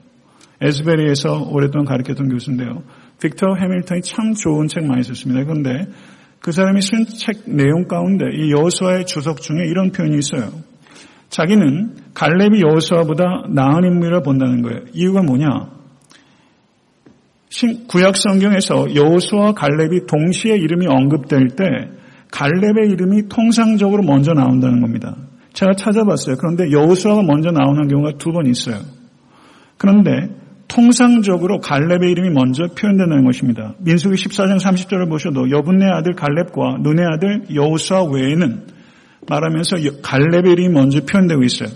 에스베리에서 0.63 1.49
오랫동안 1.51 1.85
가르쳤던 1.87 2.29
교수인데요. 2.29 2.83
빅터 3.21 3.57
해밀턴이 3.61 4.03
참 4.03 4.33
좋은 4.35 4.67
책 4.69 4.87
많이 4.87 5.03
썼습니다. 5.03 5.45
그런데 5.45 5.87
그 6.41 6.53
사람이 6.53 6.81
쓴 6.81 7.05
책 7.07 7.43
내용 7.47 7.87
가운데 7.87 8.25
이 8.33 8.51
여호수아의 8.51 9.05
주석 9.07 9.43
중에 9.43 9.67
이런 9.67 9.93
표현이 9.93 10.17
있어요. 10.19 10.51
자기는 11.29 11.97
갈렙이 12.15 12.61
여호수아보다 12.63 13.45
나은 13.51 13.85
인물을 13.85 14.23
본다는 14.23 14.63
거예요. 14.63 14.81
이유가 14.93 15.23
뭐냐? 15.23 15.80
구약 17.89 18.17
성경에서 18.17 18.95
여호수아 18.95 19.53
갈렙이 19.53 20.07
동시에 20.07 20.55
이름이 20.57 20.87
언급될 20.87 21.49
때 21.57 21.65
갈렙의 22.31 22.91
이름이 22.93 23.29
통상적으로 23.29 24.03
먼저 24.03 24.33
나온다는 24.33 24.81
겁니다. 24.81 25.17
제가 25.53 25.73
찾아봤어요. 25.73 26.37
그런데 26.37 26.71
여호수아가 26.71 27.23
먼저 27.23 27.51
나오는 27.51 27.89
경우가 27.89 28.19
두 28.19 28.31
번 28.31 28.47
있어요. 28.47 28.77
그런데 29.79 30.29
통상적으로 30.69 31.59
갈렙의 31.59 32.13
이름이 32.13 32.31
먼저 32.31 32.69
표현되는 32.79 33.25
것입니다. 33.25 33.75
민수기 33.81 34.15
14장 34.15 34.61
30절을 34.61 35.09
보셔도 35.09 35.51
여분네 35.51 35.87
아들 35.87 36.13
갈렙과 36.13 36.79
눈의 36.83 37.05
아들 37.05 37.47
여호수아 37.53 38.05
외에는 38.05 38.67
말하면서 39.29 39.77
갈렙의 40.03 40.53
이름이 40.53 40.69
먼저 40.69 41.01
표현되고 41.05 41.43
있어요. 41.43 41.69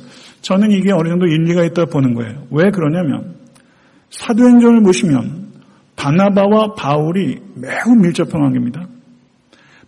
저는 0.42 0.70
이게 0.70 0.92
어느 0.92 1.08
정도 1.08 1.26
일리가 1.26 1.64
있다 1.64 1.86
보는 1.86 2.14
거예요. 2.14 2.46
왜 2.52 2.70
그러냐면 2.70 3.34
사도행전을 4.10 4.84
보시면 4.84 5.43
바나바와 5.96 6.74
바울이 6.74 7.40
매우 7.54 7.94
밀접한 7.96 8.40
관계입니다. 8.40 8.86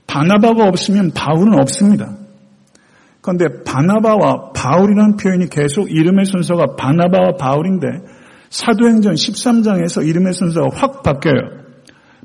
바나바가 0.07 0.69
없으면 0.69 1.13
바울은 1.13 1.59
없습니다. 1.59 2.17
그런데 3.21 3.63
바나바와 3.65 4.53
바울이라는 4.53 5.17
표현이 5.17 5.49
계속 5.49 5.91
이름의 5.91 6.27
순서가 6.27 6.77
바나바와 6.77 7.33
바울인데 7.39 7.87
사도행전 8.51 9.15
13장에서 9.15 10.07
이름의 10.07 10.33
순서가 10.33 10.69
확 10.73 11.03
바뀌어요. 11.03 11.65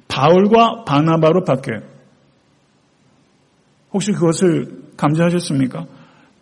바울과 0.08 0.84
바나바로 0.86 1.44
바뀌어요. 1.44 1.80
혹시 3.94 4.12
그것을 4.12 4.68
감지하셨습니까? 4.96 5.86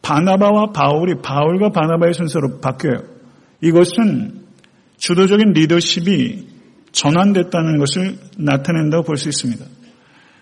바나바와 0.01 0.71
바울이 0.73 1.21
바울과 1.21 1.69
바나바의 1.69 2.13
순서로 2.13 2.59
바뀌어요. 2.59 3.03
이것은 3.61 4.43
주도적인 4.97 5.53
리더십이 5.53 6.47
전환됐다는 6.91 7.77
것을 7.77 8.17
나타낸다고 8.37 9.03
볼 9.03 9.17
수 9.17 9.29
있습니다. 9.29 9.65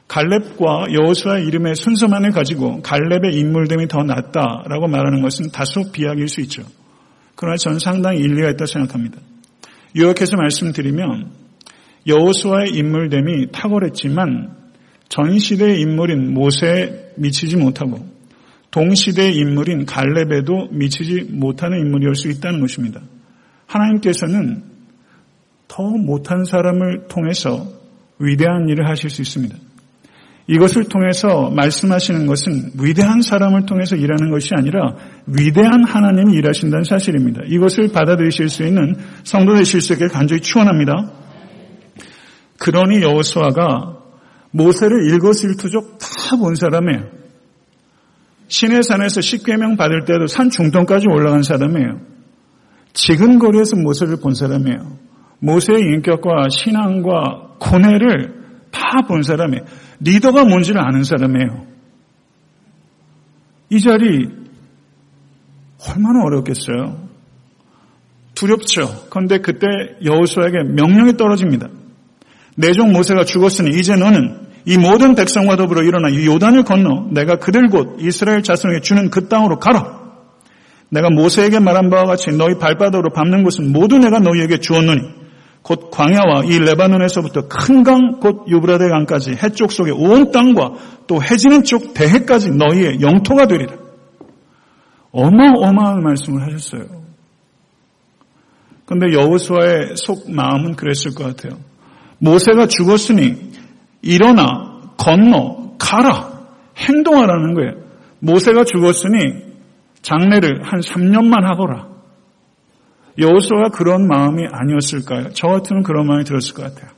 갈렙과 0.07 0.93
여호수아의 0.93 1.45
이름의 1.47 1.75
순서만을 1.75 2.31
가지고 2.31 2.81
갈렙의 2.81 3.33
인물됨이 3.33 3.87
더 3.87 4.03
낫다라고 4.03 4.87
말하는 4.87 5.21
것은 5.21 5.51
다소 5.51 5.91
비약일 5.91 6.29
수 6.29 6.39
있죠. 6.41 6.63
그러나 7.35 7.57
저는 7.57 7.79
상당히 7.79 8.19
일리가 8.19 8.49
있다고 8.51 8.65
생각합니다. 8.65 9.19
요약해서 9.97 10.37
말씀드리면 10.37 11.31
여호수아의 12.07 12.69
인물됨이 12.69 13.51
탁월했지만 13.51 14.55
전 15.09 15.37
시대의 15.39 15.81
인물인 15.81 16.33
모세에 16.33 17.11
미치지 17.17 17.57
못하고 17.57 18.07
동시대의 18.71 19.35
인물인 19.35 19.85
갈렙에도 19.85 20.69
미치지 20.71 21.27
못하는 21.31 21.79
인물이올 21.79 22.15
수 22.15 22.29
있다는 22.29 22.59
것입니다. 22.59 23.01
하나님께서는 23.65 24.63
더 25.67 25.83
못한 25.83 26.45
사람을 26.45 27.07
통해서 27.07 27.67
위대한 28.19 28.67
일을 28.69 28.89
하실 28.89 29.09
수 29.09 29.21
있습니다. 29.21 29.55
이것을 30.49 30.85
통해서 30.85 31.49
말씀하시는 31.49 32.25
것은 32.25 32.71
위대한 32.81 33.21
사람을 33.21 33.65
통해서 33.65 33.97
일하는 33.97 34.31
것이 34.31 34.51
아니라 34.55 34.95
위대한 35.25 35.83
하나님이 35.83 36.35
일하신다는 36.37 36.85
사실입니다. 36.85 37.41
이것을 37.47 37.91
받아들이실 37.91 38.47
수 38.47 38.63
있는 38.63 38.95
성도 39.23 39.55
되실 39.55 39.81
수 39.81 39.93
있게 39.93 40.07
간절히 40.07 40.41
축원합니다. 40.41 41.11
그러니 42.59 43.01
여호수아가 43.01 43.97
모세를 44.51 45.11
일거수일투족 45.11 45.97
다 45.99 46.37
본 46.37 46.55
사람이에요. 46.55 47.05
신의 48.49 48.83
산에서 48.83 49.21
십계명 49.21 49.77
받을 49.77 50.05
때도 50.05 50.27
산 50.27 50.49
중동까지 50.49 51.07
올라간 51.07 51.43
사람이에요. 51.43 52.01
지금 52.93 53.39
거리에서 53.39 53.75
모세를 53.77 54.17
본 54.17 54.33
사람이에요. 54.33 54.97
모세의 55.39 55.81
인격과 55.81 56.49
신앙과 56.49 57.55
고뇌를 57.59 58.37
다 58.71 59.01
본 59.07 59.23
사람이에요. 59.23 59.63
리더가 59.99 60.45
뭔지를 60.45 60.81
아는 60.81 61.03
사람이에요. 61.03 61.65
이 63.69 63.79
자리 63.81 64.29
얼마나 65.89 66.23
어렵겠어요. 66.25 67.07
두렵죠. 68.35 69.07
그런데 69.09 69.39
그때 69.39 69.65
여호수아에게 70.03 70.63
명령이 70.75 71.17
떨어집니다. 71.17 71.67
내종 72.55 72.91
모세가 72.91 73.25
죽었으니 73.25 73.77
이제 73.77 73.95
너는 73.95 74.47
이 74.65 74.77
모든 74.77 75.15
백성과 75.15 75.55
더불어 75.55 75.83
일어나 75.83 76.09
이 76.09 76.25
요단을 76.25 76.63
건너 76.63 77.07
내가 77.11 77.37
그들 77.37 77.67
곧 77.69 77.97
이스라엘 77.99 78.43
자손에게 78.43 78.81
주는 78.81 79.09
그 79.09 79.27
땅으로 79.27 79.59
가라. 79.59 79.97
내가 80.89 81.09
모세에게 81.09 81.59
말한 81.59 81.89
바와 81.89 82.05
같이 82.05 82.31
너희 82.31 82.57
발바닥으로 82.57 83.11
밟는 83.11 83.43
곳은 83.43 83.71
모두 83.73 83.97
내가 83.97 84.19
너희에게 84.19 84.59
주었노니 84.59 85.01
곧 85.67 85.89
광야와 85.91 86.45
이 86.45 86.59
레바논에서부터 86.59 87.47
큰 87.49 87.83
강 87.83 88.19
곧 88.21 88.45
유브라데 88.47 88.87
강까지 88.87 89.31
해쪽 89.31 89.73
속의 89.73 89.91
온 89.93 90.31
땅과 90.31 90.73
또 91.07 91.21
해지는 91.21 91.63
쪽 91.63 91.93
대해까지 91.93 92.51
너희의 92.51 93.01
영토가 93.01 93.47
되리라. 93.47 93.75
어마어마한 95.11 96.03
말씀을 96.03 96.41
하셨어요. 96.43 96.85
그런데 98.85 99.13
여호수아의 99.17 99.95
속 99.97 100.31
마음은 100.31 100.75
그랬을 100.75 101.13
것 101.13 101.25
같아요. 101.25 101.59
모세가 102.19 102.67
죽었으니 102.67 103.51
일어나 104.01 104.93
건너 104.97 105.73
가라 105.77 106.45
행동하라는 106.77 107.53
거예요. 107.55 107.71
모세가 108.19 108.63
죽었으니 108.63 109.17
장례를 110.01 110.63
한 110.63 110.79
3년만 110.79 111.41
하거라. 111.43 111.96
여호수아가 113.17 113.69
그런 113.69 114.07
마음이 114.07 114.45
아니었을까요? 114.51 115.31
저 115.33 115.47
같으면 115.47 115.83
그런 115.83 116.05
마음이 116.07 116.23
들었을 116.23 116.53
것 116.53 116.63
같아요. 116.63 116.91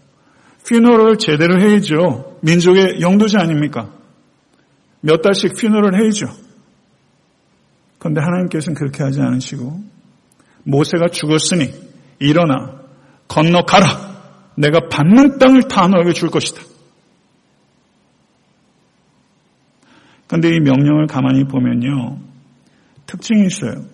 퓨너럴 0.66 1.18
제대로 1.18 1.60
해야죠. 1.60 2.38
민족의 2.42 3.02
영도자 3.02 3.40
아닙니까? 3.42 3.90
몇 5.02 5.22
달씩 5.22 5.56
퓨너럴 5.56 6.02
해야죠. 6.02 6.28
그런데 7.98 8.22
하나님께서는 8.22 8.78
그렇게 8.78 9.04
하지 9.04 9.22
않으시고 9.22 9.82
모세가 10.64 11.08
죽었으니 11.10 11.74
일어나 12.20 12.80
건너가라. 13.28 14.10
내가 14.56 14.90
받는 14.90 15.38
땅을 15.38 15.64
다 15.70 15.88
너에게 15.88 16.12
줄 16.14 16.30
것이다. 16.30 16.62
그런데 20.28 20.50
이 20.50 20.60
명령을 20.60 21.08
가만히 21.08 21.46
보면요. 21.46 22.20
특징이 23.06 23.48
있어요. 23.48 23.86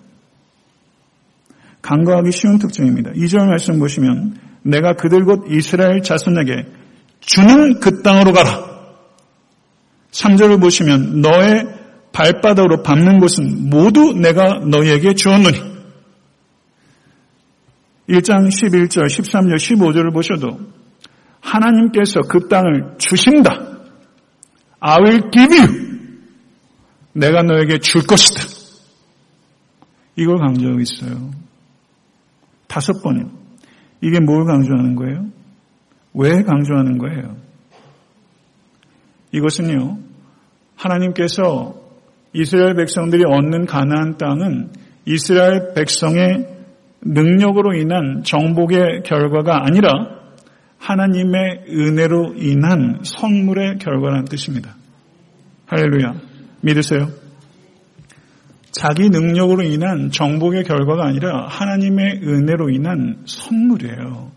간과하기 1.86 2.32
쉬운 2.32 2.58
특징입니다. 2.58 3.12
2절 3.12 3.46
말씀 3.46 3.78
보시면 3.78 4.40
내가 4.64 4.94
그들 4.94 5.24
곧 5.24 5.46
이스라엘 5.52 6.02
자손에게 6.02 6.66
주는 7.20 7.80
그 7.80 8.02
땅으로 8.02 8.34
가라. 8.34 8.76
3절을 10.10 10.60
보시면 10.60 11.22
너의 11.22 11.68
발바닥으로 12.12 12.82
밟는 12.82 13.20
곳은 13.20 13.70
모두 13.70 14.14
내가 14.14 14.62
너희에게 14.66 15.14
주었노니 15.14 15.58
1장 18.10 18.48
11절, 18.48 19.06
13절, 19.06 19.56
15절을 19.56 20.14
보셔도 20.14 20.60
하나님께서 21.42 22.22
그 22.22 22.48
땅을 22.48 22.96
주신다. 22.98 23.52
I 24.80 24.98
will 25.02 25.22
give 25.32 25.56
you. 25.56 26.00
내가 27.14 27.44
너에게 27.44 27.78
줄 27.80 28.02
것이다. 28.08 28.42
이걸 30.16 30.38
강조하고 30.38 30.80
있어요. 30.80 31.45
다섯 32.68 33.02
번이요. 33.02 33.30
이게 34.02 34.20
뭘 34.20 34.46
강조하는 34.46 34.96
거예요? 34.96 35.26
왜 36.14 36.44
강조하는 36.44 36.98
거예요? 36.98 37.36
이것은요, 39.32 39.98
하나님께서 40.76 41.76
이스라엘 42.34 42.76
백성들이 42.76 43.24
얻는 43.26 43.66
가나안 43.66 44.18
땅은 44.18 44.70
이스라엘 45.06 45.74
백성의 45.74 46.48
능력으로 47.02 47.74
인한 47.76 48.24
정복의 48.24 49.04
결과가 49.06 49.66
아니라 49.66 50.16
하나님의 50.78 51.66
은혜로 51.70 52.36
인한 52.38 53.00
선물의 53.04 53.78
결과라는 53.80 54.26
뜻입니다. 54.26 54.76
할렐루야. 55.68 56.14
믿으세요? 56.62 57.25
자기 58.78 59.10
능력으로 59.10 59.64
인한 59.64 60.12
정복의 60.12 60.66
결과가 60.66 61.08
아니라 61.08 61.48
하나님의 61.48 62.22
은혜로 62.24 62.70
인한 62.72 63.24
선물이에요. 63.26 64.32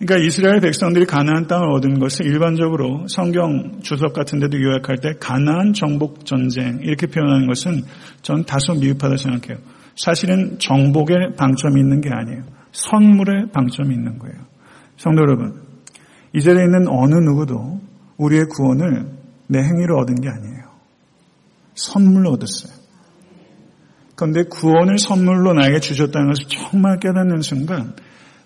그러니까 0.00 0.26
이스라엘 0.26 0.58
백성들이 0.58 1.06
가나안 1.06 1.46
땅을 1.46 1.70
얻은 1.76 2.00
것을 2.00 2.26
일반적으로 2.26 3.06
성경 3.06 3.80
주석 3.82 4.14
같은 4.14 4.40
데도 4.40 4.60
요약할 4.60 4.96
때 4.96 5.12
가나안 5.20 5.74
정복 5.74 6.26
전쟁 6.26 6.80
이렇게 6.82 7.06
표현하는 7.06 7.46
것은 7.46 7.82
전 8.22 8.44
다소 8.44 8.74
미흡하다 8.74 9.16
생각해요. 9.16 9.58
사실은 9.94 10.58
정복에 10.58 11.36
방점이 11.36 11.80
있는 11.80 12.00
게 12.00 12.10
아니에요. 12.12 12.42
선물에 12.72 13.52
방점이 13.52 13.94
있는 13.94 14.18
거예요. 14.18 14.34
성도 14.96 15.22
여러분, 15.22 15.62
이 16.34 16.40
자리에 16.40 16.64
있는 16.64 16.88
어느 16.88 17.14
누구도 17.14 17.80
우리의 18.16 18.46
구원을 18.56 19.06
내 19.46 19.60
행위로 19.60 19.98
얻은 20.00 20.16
게 20.16 20.28
아니에요. 20.28 20.62
선물로 21.74 22.30
얻었어요. 22.30 22.81
그런데 24.14 24.42
구원을 24.44 24.98
선물로 24.98 25.54
나에게 25.54 25.80
주셨다는 25.80 26.28
것을 26.28 26.44
정말 26.48 26.98
깨닫는 26.98 27.40
순간 27.40 27.94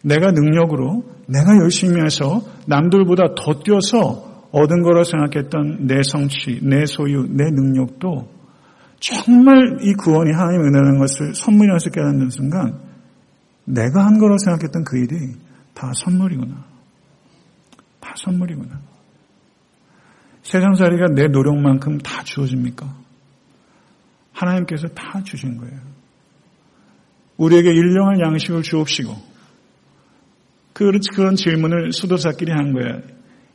내가 0.03 0.31
능력으로 0.31 1.05
내가 1.27 1.57
열심히 1.63 2.01
해서 2.03 2.43
남들보다 2.67 3.35
더 3.37 3.61
뛰어서 3.61 4.47
얻은 4.53 4.83
거라 4.83 5.03
생각했던 5.05 5.87
내 5.87 6.03
성취, 6.03 6.61
내 6.63 6.87
소유, 6.87 7.27
내 7.29 7.45
능력도 7.51 8.37
정말 9.01 9.79
이 9.83 9.93
구원이 9.95 10.33
하나님의 10.33 10.69
은혜라는 10.69 10.99
것을 10.99 11.35
선물이라서 11.35 11.91
깨닫는 11.91 12.31
순간 12.31 12.79
내가 13.65 14.07
한 14.07 14.19
거라 14.19 14.37
생각했던 14.39 14.85
그 14.85 14.97
일이 14.99 15.35
다 15.75 15.93
선물이구나. 15.95 16.65
다 18.01 18.15
선물이구나. 18.17 18.81
세상살이가 20.43 21.09
내 21.15 21.27
노력만큼 21.27 21.99
다 21.99 22.23
주어집니까? 22.23 23.06
하나님께서 24.37 24.89
다 24.89 25.23
주신 25.23 25.57
거예요. 25.57 25.79
우리에게 27.39 27.71
일용할 27.71 28.21
양식을 28.21 28.63
주옵시고 28.63 29.15
그런 30.73 31.37
질문을 31.37 31.93
수도사끼리 31.93 32.53
한 32.53 32.73
거예요. 32.73 33.01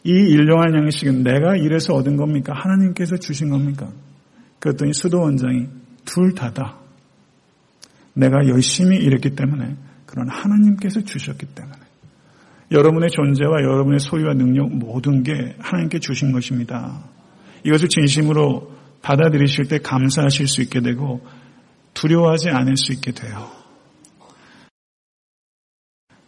이 0.04 0.10
일용할 0.10 0.74
양식은 0.74 1.24
내가 1.24 1.56
일해서 1.56 1.94
얻은 1.94 2.18
겁니까? 2.18 2.54
하나님께서 2.56 3.18
주신 3.18 3.50
겁니까? 3.50 3.92
그랬더니 4.60 4.94
수도원장이 4.94 5.68
둘 6.06 6.34
다다. 6.34 6.80
내가 8.14 8.48
열심히 8.48 8.98
일했기 8.98 9.36
때문에 9.36 9.76
그런 10.08 10.30
하나님께서 10.30 11.02
주셨기 11.02 11.46
때문에 11.54 11.78
여러분의 12.72 13.10
존재와 13.12 13.62
여러분의 13.62 14.00
소유와 14.00 14.34
능력 14.34 14.74
모든 14.74 15.24
게 15.24 15.56
하나님께 15.60 16.00
주신 16.00 16.32
것입니다. 16.32 17.04
이것을 17.64 17.88
진심으로 17.90 18.81
받아들이실 19.02 19.68
때 19.68 19.80
감사하실 19.80 20.48
수 20.48 20.62
있게 20.62 20.82
되고 20.82 21.22
두려워하지 21.94 22.50
않을 22.50 22.78
수 22.78 22.94
있게 22.94 23.12
돼요. 23.12 23.50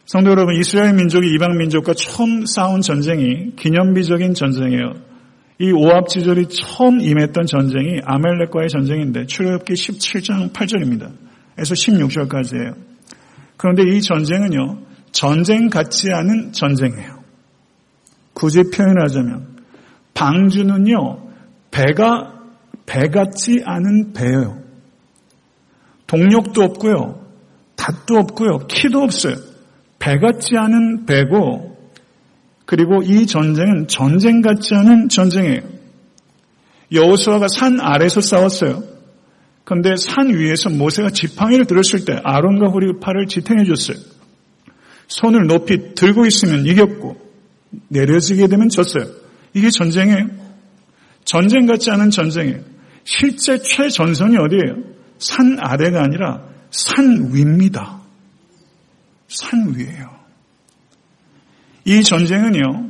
성도 0.06 0.32
여러분, 0.32 0.56
이스라엘 0.56 0.94
민족이 0.94 1.28
이방 1.34 1.58
민족과 1.58 1.94
처음 1.94 2.46
싸운 2.46 2.82
전쟁이 2.82 3.56
기념비적인 3.56 4.34
전쟁이에요. 4.34 4.94
이 5.60 5.72
오합지졸이 5.72 6.48
처음 6.50 7.00
임했던 7.00 7.46
전쟁이 7.46 8.00
아멜렉과의 8.04 8.70
전쟁인데 8.70 9.28
출애굽기 9.28 9.74
17장 9.74 10.52
8절입니다. 10.52 11.14
에서 11.58 11.74
16절까지예요. 11.74 12.76
그런데 13.58 13.84
이 13.88 14.02
전쟁은요. 14.02 14.80
전쟁 15.12 15.70
같지 15.70 16.12
않은 16.12 16.52
전쟁이에요. 16.52 17.24
굳이 18.34 18.64
표현하자면 18.64 19.58
방주는요 20.16 21.30
배가 21.72 22.33
배 22.86 23.08
같지 23.10 23.62
않은 23.66 24.14
배예요. 24.14 24.62
동력도 26.08 26.62
없고요. 26.62 27.26
닷도 27.76 28.18
없고요. 28.18 28.68
키도 28.68 29.02
없어요. 29.02 29.36
배 30.00 30.18
같지 30.18 30.56
않은 30.56 31.06
배고 31.06 31.74
그리고 32.66 33.02
이 33.04 33.26
전쟁은 33.26 33.88
전쟁 33.88 34.42
같지 34.42 34.76
않은 34.76 35.10
전쟁이에요. 35.10 35.62
여호수아가 36.92 37.48
산 37.48 37.80
아래서 37.80 38.22
싸웠어요. 38.22 38.84
그런데 39.64 39.96
산 39.96 40.30
위에서 40.36 40.70
모세가 40.70 41.12
지팡이를 41.12 41.66
들었을 41.66 42.06
때 42.06 42.20
아론과 42.24 42.68
후리 42.68 43.00
팔을 43.00 43.28
지탱해 43.28 43.66
줬어요. 43.66 43.98
손을 45.08 45.48
높이 45.48 45.94
들고 45.96 46.26
있으면 46.26 46.66
이겼고 46.66 47.18
내려지게 47.88 48.48
되면 48.48 48.70
졌어요. 48.70 49.06
이게 49.54 49.70
전쟁이에요. 49.70 50.28
전쟁 51.24 51.66
같지 51.66 51.92
않은 51.92 52.10
전쟁이에요. 52.10 52.73
실제 53.04 53.58
최전선이 53.60 54.38
어디예요? 54.38 54.94
산 55.18 55.58
아래가 55.60 56.04
아니라 56.04 56.44
산 56.70 57.32
위입니다. 57.34 58.02
산 59.28 59.74
위예요. 59.76 60.10
이 61.86 62.02
전쟁은요, 62.02 62.90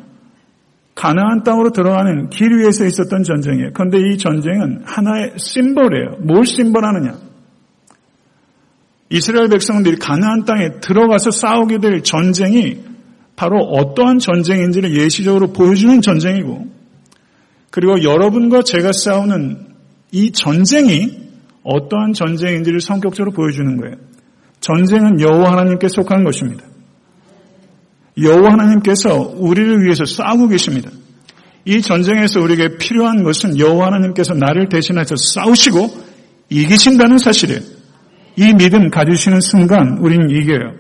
가나안 0.96 1.44
땅으로 1.44 1.72
들어가는 1.72 2.30
길 2.30 2.60
위에서 2.60 2.86
있었던 2.86 3.24
전쟁이에요. 3.24 3.72
그런데 3.74 3.98
이 4.00 4.18
전쟁은 4.18 4.84
하나의 4.86 5.34
심벌이에요. 5.38 6.18
뭘 6.22 6.46
심벌하느냐? 6.46 7.18
이스라엘 9.10 9.50
백성들이 9.50 9.98
가나안 9.98 10.46
땅에 10.46 10.80
들어가서 10.80 11.32
싸우게 11.32 11.80
될 11.80 12.04
전쟁이 12.04 12.84
바로 13.36 13.58
어떠한 13.58 14.20
전쟁인지를 14.20 14.96
예시적으로 14.96 15.54
보여주는 15.54 16.02
전쟁이고, 16.02 16.68
그리고 17.72 18.04
여러분과 18.04 18.62
제가 18.62 18.92
싸우는 18.92 19.73
이 20.14 20.32
전쟁이 20.32 21.12
어떠한 21.64 22.14
전쟁인지를 22.14 22.82
성격적으로 22.82 23.32
보여주는 23.32 23.78
거예요. 23.78 23.96
전쟁은 24.60 25.20
여호와 25.20 25.54
하나님께 25.54 25.88
속한 25.88 26.24
것입니다. 26.24 26.64
여호와 28.22 28.52
하나님께서 28.54 29.34
우리를 29.36 29.84
위해서 29.84 30.06
싸우고 30.06 30.50
계십니다. 30.50 30.92
이 31.66 31.82
전쟁에서 31.82 32.42
우리에게 32.42 32.78
필요한 32.78 33.24
것은 33.24 33.58
여호와 33.58 33.88
하나님께서 33.88 34.36
나를 34.36 34.70
대신해서 34.70 35.16
싸우시고 35.16 35.90
이기신다는 36.50 37.18
사실이에요. 37.18 37.62
이 38.36 38.54
믿음 38.54 38.92
가지시는 38.92 39.42
순간 39.42 39.98
우리는 40.00 40.30
이겨요. 40.30 40.76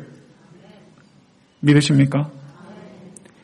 믿으십니까? 1.62 2.30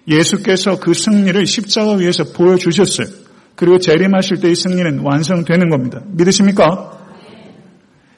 예수께서 0.08 0.80
그 0.80 0.94
승리를 0.94 1.44
십자가 1.48 1.94
위에서 1.94 2.26
보여주셨어요. 2.26 3.29
그리고 3.60 3.78
재림하실 3.78 4.40
때이 4.40 4.56
승리는 4.56 5.00
완성되는 5.00 5.70
겁니다. 5.70 6.00
믿으십니까? 6.06 6.98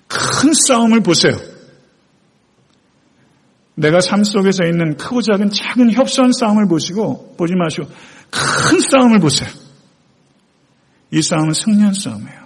큰 0.08 0.52
싸움을 0.68 1.00
보세요. 1.00 1.34
내가 3.74 4.02
삶 4.02 4.24
속에서 4.24 4.66
있는 4.66 4.98
크고 4.98 5.24
작은 5.24 5.50
작은 5.50 5.94
협소한 5.94 6.32
싸움을 6.32 6.68
보시고 6.68 7.34
보지 7.38 7.56
마시고 7.56 7.88
큰 8.30 8.80
싸움을 8.82 9.20
보세요. 9.20 9.50
이 11.10 11.24
싸움은 11.24 11.54
승리한 11.54 11.96
싸움이에요. 11.96 12.40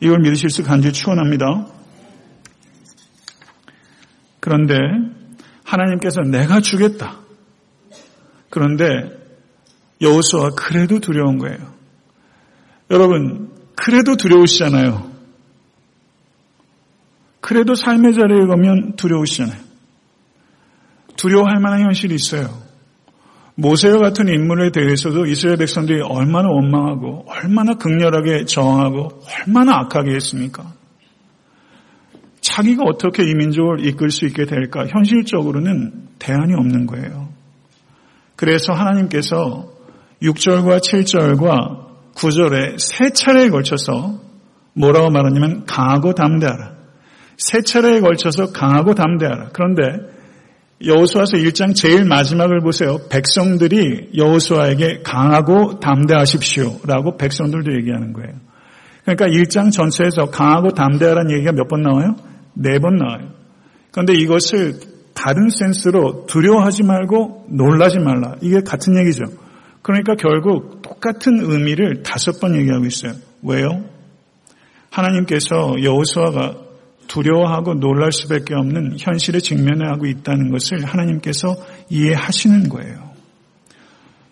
이걸 0.00 0.20
믿으실 0.20 0.48
수 0.48 0.62
간절히 0.62 0.94
축원합니다. 0.94 1.66
그런데 4.40 4.76
하나님께서 5.62 6.22
내가 6.22 6.60
주겠다. 6.60 7.20
그런데 8.48 9.21
여호수아 10.02 10.50
그래도 10.50 10.98
두려운 10.98 11.38
거예요. 11.38 11.58
여러분 12.90 13.50
그래도 13.74 14.16
두려우시잖아요. 14.16 15.10
그래도 17.40 17.74
삶의 17.74 18.14
자리에 18.14 18.46
가면 18.46 18.96
두려우시잖아요. 18.96 19.58
두려워할 21.16 21.60
만한 21.60 21.80
현실이 21.82 22.14
있어요. 22.14 22.62
모세와 23.54 23.98
같은 23.98 24.28
인물에 24.28 24.70
대해서도 24.70 25.26
이스라엘 25.26 25.58
백성들이 25.58 26.00
얼마나 26.02 26.48
원망하고 26.48 27.26
얼마나 27.28 27.74
극렬하게 27.74 28.44
저항하고 28.46 29.22
얼마나 29.46 29.80
악하게 29.80 30.14
했습니까? 30.14 30.72
자기가 32.40 32.82
어떻게 32.84 33.22
이 33.22 33.34
민족을 33.34 33.86
이끌 33.86 34.10
수 34.10 34.26
있게 34.26 34.46
될까? 34.46 34.86
현실적으로는 34.86 36.08
대안이 36.18 36.54
없는 36.54 36.86
거예요. 36.86 37.28
그래서 38.36 38.72
하나님께서 38.72 39.71
6절과 40.22 40.78
7절과 40.80 42.14
9절에 42.14 42.78
세 42.78 43.10
차례에 43.10 43.48
걸쳐서 43.50 44.20
뭐라고 44.74 45.10
말하냐면 45.10 45.64
강하고 45.66 46.14
담대하라. 46.14 46.72
세 47.36 47.60
차례에 47.62 48.00
걸쳐서 48.00 48.52
강하고 48.52 48.94
담대하라. 48.94 49.50
그런데 49.52 49.82
여호수아서 50.84 51.36
1장 51.38 51.74
제일 51.74 52.04
마지막을 52.04 52.60
보세요. 52.60 52.98
백성들이 53.10 54.10
여호수아에게 54.16 55.02
강하고 55.02 55.80
담대하십시오라고 55.80 57.16
백성들도 57.16 57.74
얘기하는 57.78 58.12
거예요. 58.12 58.34
그러니까 59.04 59.26
1장 59.26 59.72
전체에서 59.72 60.26
강하고 60.26 60.70
담대하라는 60.70 61.32
얘기가 61.32 61.52
몇 61.52 61.68
번 61.68 61.82
나와요? 61.82 62.16
네 62.54 62.78
번 62.78 62.96
나와요. 62.96 63.28
그런데 63.90 64.14
이것을 64.14 64.74
다른 65.14 65.48
센스로 65.50 66.26
두려워하지 66.26 66.84
말고 66.84 67.46
놀라지 67.50 67.98
말라. 67.98 68.34
이게 68.40 68.60
같은 68.60 68.98
얘기죠. 68.98 69.24
그러니까 69.82 70.14
결국 70.14 70.80
똑같은 70.82 71.40
의미를 71.40 72.02
다섯 72.02 72.40
번 72.40 72.56
얘기하고 72.56 72.86
있어요. 72.86 73.14
왜요? 73.42 73.84
하나님께서 74.90 75.82
여호수아가 75.82 76.56
두려워하고 77.08 77.74
놀랄 77.74 78.12
수밖에 78.12 78.54
없는 78.54 78.96
현실에 78.98 79.40
직면하고 79.40 80.06
있다는 80.06 80.50
것을 80.50 80.84
하나님께서 80.84 81.56
이해하시는 81.90 82.68
거예요. 82.68 83.12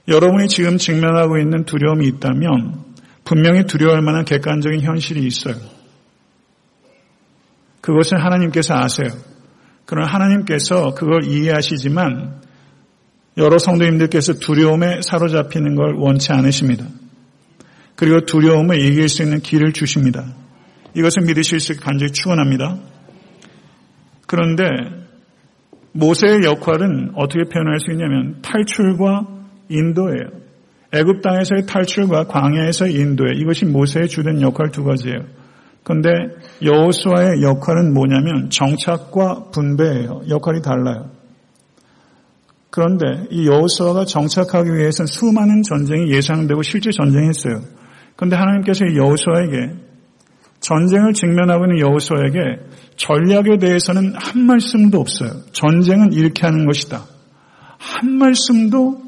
여러분이 0.09 0.49
지금 0.49 0.79
직면하고 0.79 1.39
있는 1.39 1.65
두려움이 1.65 2.07
있다면 2.07 2.85
분명히 3.25 3.65
두려워할 3.65 4.03
만한 4.03 4.25
객관적인 4.25 4.81
현실이 4.81 5.25
있어요. 5.27 5.55
그것을 7.81 8.23
하나님께서 8.25 8.75
아세요. 8.75 9.09
그러나 9.85 10.09
하나님께서 10.13 10.95
그걸 10.95 11.25
이해하시지만 11.25 12.41
여러 13.37 13.59
성도님들께서 13.59 14.35
두려움에 14.35 15.01
사로잡히는 15.03 15.75
걸 15.75 15.95
원치 15.95 16.33
않으십니다. 16.33 16.87
그리고 17.95 18.21
두려움을 18.25 18.81
이길 18.81 19.09
수 19.09 19.23
있는 19.23 19.41
길을 19.41 19.73
주십니다. 19.73 20.25
이것을 20.95 21.23
믿으실 21.27 21.61
수 21.61 21.73
있게 21.73 21.85
간절히 21.85 22.13
축원합니다. 22.13 22.79
그런데 24.27 24.65
모세의 25.93 26.45
역할은 26.45 27.13
어떻게 27.15 27.45
표현할 27.45 27.79
수 27.81 27.93
있냐면 27.93 28.41
탈출과 28.43 29.27
인도예요. 29.69 30.41
애굽 30.93 31.23
땅에서의 31.23 31.67
탈출과 31.67 32.25
광야에서의 32.25 32.95
인도예 32.95 33.35
이것이 33.37 33.65
모세의 33.65 34.09
주된 34.09 34.41
역할 34.41 34.71
두 34.71 34.83
가지예요. 34.83 35.21
그런데 35.85 36.11
여호수아의 36.63 37.43
역할은 37.43 37.95
뭐냐면 37.95 38.51
정착과 38.51 39.51
분배예요. 39.53 40.23
역할이 40.29 40.63
달라요. 40.63 41.11
그런데 42.71 43.27
이 43.31 43.47
여호수아가 43.47 44.05
정착하기 44.05 44.71
위해서는 44.73 45.07
수많은 45.07 45.63
전쟁이 45.63 46.13
예상되고 46.13 46.63
실제 46.63 46.91
전쟁했어요. 46.91 47.63
그런데 48.17 48.37
하나님께서 48.37 48.85
이 48.87 48.97
여호수아에게 48.97 49.75
전쟁을 50.61 51.15
직면하고 51.15 51.65
있는 51.65 51.81
여호수아에게 51.81 52.39
전략에 52.97 53.59
대해서는 53.59 54.15
한 54.15 54.43
말씀도 54.43 55.01
없어요. 55.01 55.31
전쟁은 55.53 56.13
이렇게 56.13 56.47
하는 56.47 56.67
것이다. 56.67 57.05
한 57.79 58.11
말씀도 58.13 59.03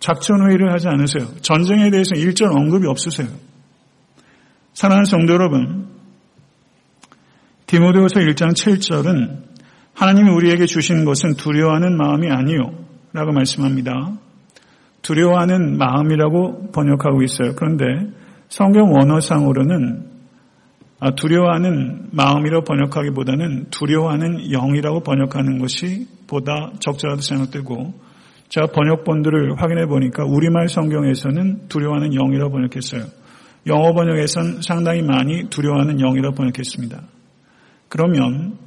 작전 0.00 0.48
회의를 0.48 0.72
하지 0.72 0.88
않으세요. 0.88 1.28
전쟁에 1.40 1.90
대해서 1.90 2.10
일절 2.16 2.50
언급이 2.50 2.86
없으세요. 2.86 3.28
사랑하는 4.72 5.04
성도 5.04 5.34
여러분, 5.34 5.86
디모데후서 7.66 8.20
1장 8.20 8.52
7절은 8.52 9.44
하나님이 9.94 10.30
우리에게 10.30 10.66
주신 10.66 11.04
것은 11.04 11.34
두려워하는 11.34 11.96
마음이 11.96 12.28
아니요 12.30 12.84
라고 13.14 13.30
말씀합니다. 13.30 14.18
두려워하는 15.02 15.78
마음이라고 15.78 16.72
번역하고 16.72 17.22
있어요. 17.22 17.54
그런데 17.54 18.10
성경 18.48 18.92
원어상으로는 18.92 20.14
아, 20.98 21.14
두려워하는 21.14 22.08
마음이라고 22.10 22.64
번역하기보다는 22.64 23.66
두려워하는 23.70 24.50
영이라고 24.50 25.00
번역하는 25.00 25.58
것이 25.58 26.08
보다 26.26 26.72
적절하다 26.80 27.22
생각되고 27.22 27.94
제가 28.48 28.66
번역본들을 28.68 29.60
확인해 29.62 29.86
보니까 29.86 30.24
우리말 30.24 30.68
성경에서는 30.68 31.68
두려워하는 31.68 32.14
영이라고 32.14 32.50
번역했어요. 32.50 33.04
영어 33.66 33.92
번역에선 33.92 34.60
상당히 34.60 35.02
많이 35.02 35.48
두려워하는 35.50 35.98
영이라고 35.98 36.34
번역했습니다. 36.34 37.00
그러면 37.88 38.58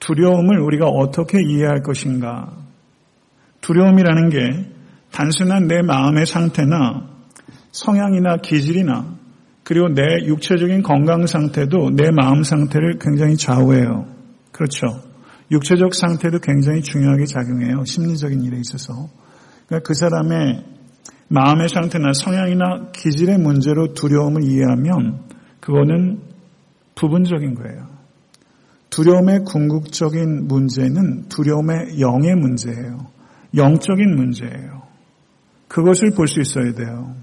두려움을 0.00 0.58
우리가 0.58 0.86
어떻게 0.86 1.38
이해할 1.40 1.82
것인가? 1.82 2.61
두려움이라는 3.62 4.28
게 4.28 4.72
단순한 5.10 5.66
내 5.66 5.82
마음의 5.82 6.26
상태나 6.26 7.08
성향이나 7.70 8.36
기질이나 8.36 9.16
그리고 9.64 9.88
내 9.88 10.02
육체적인 10.26 10.82
건강 10.82 11.26
상태도 11.26 11.90
내 11.94 12.10
마음 12.10 12.42
상태를 12.42 12.98
굉장히 13.00 13.36
좌우해요. 13.36 14.06
그렇죠. 14.50 15.00
육체적 15.50 15.94
상태도 15.94 16.40
굉장히 16.40 16.82
중요하게 16.82 17.26
작용해요. 17.26 17.84
심리적인 17.84 18.42
일에 18.42 18.58
있어서. 18.58 19.08
그러니까 19.66 19.86
그 19.86 19.94
사람의 19.94 20.64
마음의 21.28 21.68
상태나 21.68 22.12
성향이나 22.12 22.90
기질의 22.92 23.38
문제로 23.38 23.94
두려움을 23.94 24.42
이해하면 24.42 25.20
그거는 25.60 26.20
부분적인 26.94 27.54
거예요. 27.54 27.88
두려움의 28.90 29.44
궁극적인 29.46 30.48
문제는 30.48 31.28
두려움의 31.28 32.00
영의 32.00 32.34
문제예요. 32.34 33.12
영적인 33.56 34.14
문제예요. 34.14 34.82
그것을 35.68 36.10
볼 36.14 36.26
수 36.26 36.40
있어야 36.40 36.72
돼요. 36.72 37.16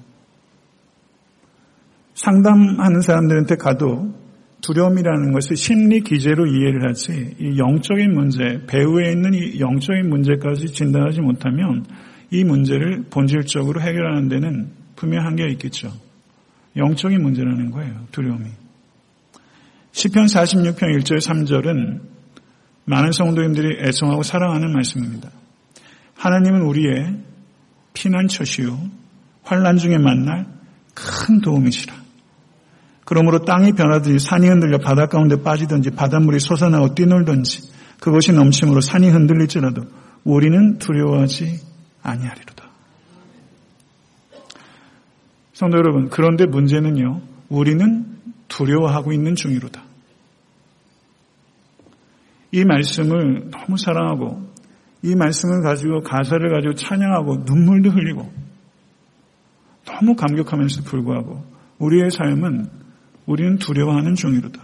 상담하는 2.16 3.02
사람들한테 3.02 3.56
가도 3.56 4.14
두려움이라는 4.62 5.32
것을 5.32 5.56
심리 5.56 6.02
기제로 6.02 6.46
이해를 6.46 6.90
하지 6.90 7.36
이 7.40 7.58
영적인 7.58 8.14
문제, 8.14 8.62
배후에 8.68 9.12
있는 9.12 9.34
이 9.34 9.60
영적인 9.60 10.10
문제까지 10.10 10.68
진단하지 10.74 11.22
못하면 11.22 11.86
이 12.32 12.44
문제를 12.44 13.06
본질적으로 13.10 13.82
해결하는 13.82 14.28
데는 14.28 14.72
분명 14.96 15.26
한계가 15.26 15.50
있겠죠. 15.52 15.92
영적인 16.76 17.22
문제라는 17.22 17.72
거예요. 17.72 18.08
두려움이. 18.12 18.50
시편 19.92 20.26
46편 20.26 20.78
1절 21.00 21.18
3절은 21.18 22.02
많은 22.86 23.12
성도님들이 23.12 23.80
애송하고 23.88 24.24
사랑하는 24.24 24.74
말씀입니다. 24.74 25.30
하나님은 26.20 26.64
우리의 26.64 27.16
피난처시요 27.94 28.78
환란 29.44 29.78
중에 29.78 29.98
만날 29.98 30.46
큰 30.94 31.40
도움이시라. 31.40 31.96
그러므로 33.06 33.46
땅이 33.46 33.72
변하든지 33.72 34.20
산이 34.24 34.48
흔들려 34.48 34.78
바다 34.78 35.08
가운데 35.08 35.42
빠지든지 35.42 35.92
바닷물이 35.92 36.40
솟아나고 36.40 36.94
뛰놀든지 36.94 37.62
그것이 38.00 38.34
넘침으로 38.34 38.82
산이 38.82 39.10
흔들릴지라도 39.10 39.84
우리는 40.26 40.78
두려워하지 40.78 41.60
아니하리로다. 42.04 42.70
성도 45.54 45.78
여러분, 45.78 46.10
그런데 46.10 46.46
문제는요. 46.46 47.22
우리는 47.50 48.18
두려워하고 48.48 49.12
있는 49.14 49.36
중이로다. 49.36 49.84
이 52.52 52.64
말씀을 52.64 53.50
너무 53.52 53.78
사랑하고 53.78 54.50
이 55.02 55.16
말씀을 55.16 55.62
가지고 55.62 56.02
가사를 56.02 56.50
가지고 56.50 56.74
찬양하고 56.74 57.44
눈물도 57.46 57.90
흘리고 57.90 58.32
너무 59.86 60.16
감격하면서 60.16 60.84
불구하고 60.84 61.44
우리의 61.80 62.12
삶은 62.12 62.70
우리는 63.26 63.58
두려워하는 63.58 64.16
중이로다. 64.16 64.62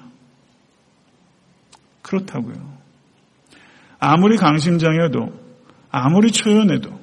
그렇다고요. 2.02 2.76
아무리 4.00 4.38
강심장이어도 4.38 5.46
아무리 5.90 6.32
초연해도 6.32 7.00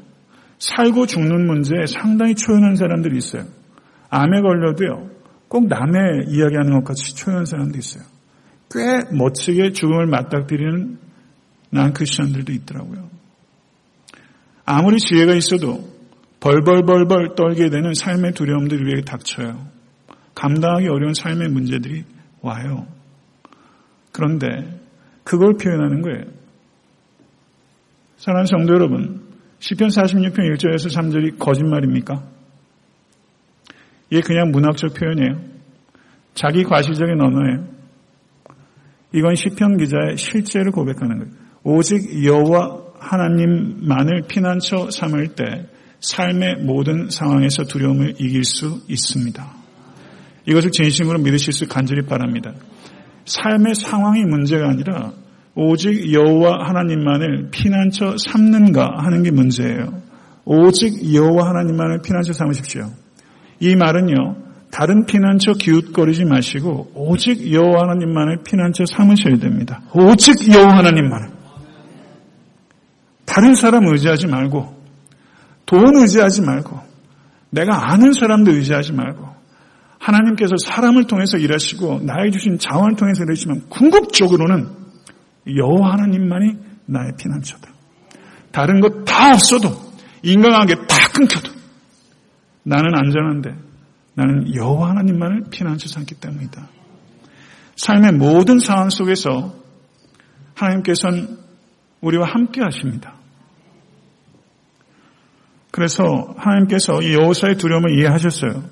살고 0.59 1.07
죽는 1.07 1.47
문제에 1.47 1.87
상당히 1.87 2.35
초연한 2.35 2.77
사람들이 2.77 3.17
있어요. 3.17 3.45
암에 4.11 4.43
걸려도요. 4.43 5.11
꼭 5.49 5.67
남의 5.67 6.27
이야기하는 6.29 6.73
것 6.75 6.85
같이 6.85 7.17
초연한 7.17 7.47
사람도 7.47 7.79
있어요. 7.79 8.05
꽤 8.71 9.01
멋지게 9.15 9.73
죽음을 9.73 10.07
맞닥뜨리는 10.07 10.99
난 11.71 11.93
크리스천들도 11.93 12.53
있더라고요. 12.53 13.12
아무리 14.65 14.99
지혜가 14.99 15.35
있어도 15.35 15.91
벌벌벌벌 16.41 17.35
떨게 17.37 17.71
되는 17.71 17.95
삶의 17.95 18.33
두려움들이 18.33 18.83
우리에게 18.83 19.03
닥쳐요. 19.03 19.67
감당하기 20.35 20.89
어려운 20.89 21.15
삶의 21.15 21.49
문제들이 21.49 22.05
와요. 22.41 22.87
그런데 24.13 24.49
그걸 25.25 25.55
표현하는 25.55 26.03
거예요. 26.03 26.25
사랑하는 28.17 28.47
성도 28.47 28.75
여러분, 28.75 29.23
10편 29.61 29.87
46편 29.89 30.39
1절에서 30.39 30.95
3절이 30.97 31.39
거짓말입니까? 31.39 32.23
이게 34.11 34.21
그냥 34.21 34.51
문학적 34.51 34.95
표현이에요. 34.95 35.41
자기 36.35 36.65
과시적인 36.65 37.21
언어예요. 37.21 37.69
이건 39.15 39.35
시편 39.35 39.77
기자의 39.77 40.17
실제를 40.17 40.73
고백하는 40.73 41.19
거예요. 41.19 41.33
오직 41.65 42.25
여호와 42.25 42.92
하나님만을 43.03 44.23
피난처 44.29 44.91
삼을 44.91 45.29
때 45.35 45.67
삶의 46.01 46.57
모든 46.65 47.09
상황에서 47.11 47.65
두려움을 47.65 48.15
이길 48.19 48.45
수 48.45 48.81
있습니다. 48.89 49.63
이것을 50.47 50.71
진심으로 50.71 51.19
믿으실 51.19 51.53
수 51.53 51.69
간절히 51.69 52.03
바랍니다. 52.03 52.53
삶의 53.25 53.75
상황이 53.77 54.25
문제가 54.25 54.69
아니라 54.69 55.13
오직 55.55 56.13
여호와 56.13 56.67
하나님만을 56.69 57.51
피난처 57.51 58.17
삼는가 58.19 58.97
하는 58.99 59.23
게 59.23 59.31
문제예요. 59.31 60.03
오직 60.45 61.15
여호와 61.15 61.49
하나님만을 61.51 62.01
피난처 62.03 62.33
삼으십시오. 62.33 62.91
이 63.61 63.77
말은요. 63.77 64.37
다른 64.73 65.05
피난처 65.05 65.53
기웃거리지 65.53 66.25
마시고 66.25 66.93
오직 66.95 67.53
여호와 67.53 67.83
하나님만을 67.83 68.39
피난처 68.43 68.85
삼으셔야 68.87 69.37
됩니다. 69.37 69.83
오직 69.95 70.53
여호와 70.53 70.79
하나님만을. 70.79 71.32
다른 73.33 73.55
사람 73.55 73.87
의지하지 73.87 74.27
말고 74.27 74.83
돈 75.65 75.97
의지하지 75.97 76.43
말고 76.43 76.79
내가 77.49 77.91
아는 77.91 78.13
사람도 78.13 78.51
의지하지 78.51 78.93
말고 78.93 79.27
하나님께서 79.99 80.55
사람을 80.63 81.07
통해서 81.07 81.39
일하시고 81.39 82.01
나의 82.03 82.31
주신 82.31 82.59
자원을 82.59 82.97
통해서 82.97 83.23
일하시면 83.25 83.71
궁극적으로는 83.71 84.69
여호와 85.57 85.93
하나님만이 85.93 86.59
나의 86.85 87.13
피난처다. 87.19 87.73
다른 88.51 88.81
것 88.81 89.07
다 89.07 89.29
없어도 89.29 89.71
인간관계 90.23 90.75
다 90.87 91.09
끊겨도 91.15 91.51
나는 92.65 92.95
안전한데 92.95 93.55
나는 94.13 94.55
여호와 94.55 94.91
하나님만을 94.91 95.45
피난처 95.51 95.89
삼기 95.89 96.17
때문이다. 96.17 96.69
삶의 97.77 98.13
모든 98.13 98.59
상황 98.59 98.91
속에서 98.91 99.55
하나님께서는 100.55 101.39
우리와 102.03 102.29
함께 102.29 102.61
하십니다. 102.63 103.22
그래서 105.73 106.05
하나님께서 106.37 107.01
이 107.03 107.15
여호사의 107.15 107.57
두려움을 107.57 107.99
이해하셨어요. 107.99 108.63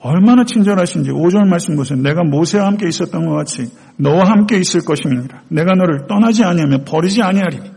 얼마나 0.00 0.44
친절하신지 0.44 1.10
5절 1.10 1.48
말씀 1.48 1.76
보세요. 1.76 1.98
내가 1.98 2.24
모세와 2.24 2.66
함께 2.66 2.86
있었던 2.88 3.24
것 3.24 3.34
같이 3.34 3.72
너와 3.96 4.24
함께 4.28 4.58
있을 4.58 4.80
것입니다. 4.84 5.42
내가 5.48 5.74
너를 5.74 6.06
떠나지 6.06 6.44
아니하며 6.44 6.84
버리지 6.84 7.22
아니하리니. 7.22 7.70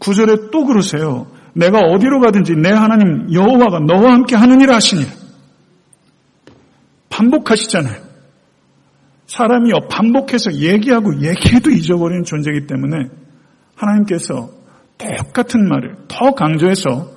9절에 0.00 0.50
또 0.50 0.66
그러세요. 0.66 1.28
내가 1.54 1.78
어디로 1.78 2.20
가든지 2.20 2.54
내 2.56 2.70
하나님 2.70 3.32
여호와가 3.32 3.78
너와 3.86 4.12
함께 4.12 4.36
하느니라 4.36 4.74
하시니. 4.74 5.02
반복하시잖아요. 7.08 8.02
사람이요 9.26 9.88
반복해서 9.88 10.52
얘기하고 10.54 11.22
얘기해도 11.22 11.70
잊어버리는 11.70 12.24
존재이기 12.24 12.66
때문에 12.66 13.08
하나님께서 13.76 14.50
똑같은 14.98 15.68
말을 15.68 15.94
더 16.08 16.32
강조해서 16.32 17.15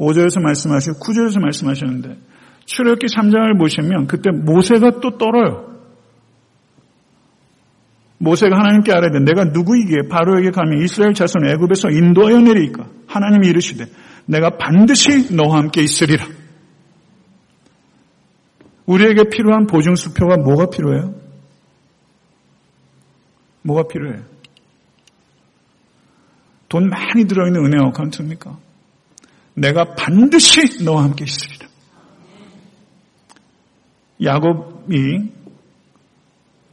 5절에서 0.00 0.40
말씀하시고 0.40 0.98
9절에서 0.98 1.40
말씀하셨는데 1.40 2.16
출애굽기 2.64 3.06
3장을 3.06 3.58
보시면 3.58 4.06
그때 4.06 4.30
모세가 4.30 5.00
또 5.00 5.18
떨어요. 5.18 5.68
모세가 8.18 8.56
하나님께 8.56 8.92
알아야 8.92 9.10
돼. 9.10 9.20
내가 9.20 9.44
누구이기에 9.44 10.08
바로에게 10.10 10.50
가면 10.50 10.82
이스라엘 10.82 11.14
자손 11.14 11.48
애굽에서 11.48 11.90
인도하여 11.90 12.40
내리니까 12.40 12.86
하나님이 13.06 13.48
이르시되 13.48 13.86
내가 14.26 14.56
반드시 14.56 15.34
너와 15.34 15.58
함께 15.58 15.82
있으리라. 15.82 16.26
우리에게 18.86 19.24
필요한 19.30 19.66
보증 19.66 19.94
수표가 19.94 20.36
뭐가 20.36 20.66
필요해요? 20.70 21.14
뭐가 23.62 23.84
필요해요? 23.88 24.22
돈 26.68 26.88
많이 26.88 27.24
들어있는 27.24 27.64
은행 27.64 27.80
어카운트입니까? 27.86 28.69
내가 29.54 29.94
반드시 29.94 30.84
너와 30.84 31.04
함께 31.04 31.24
있으리라. 31.24 31.68
야곱이 34.22 35.30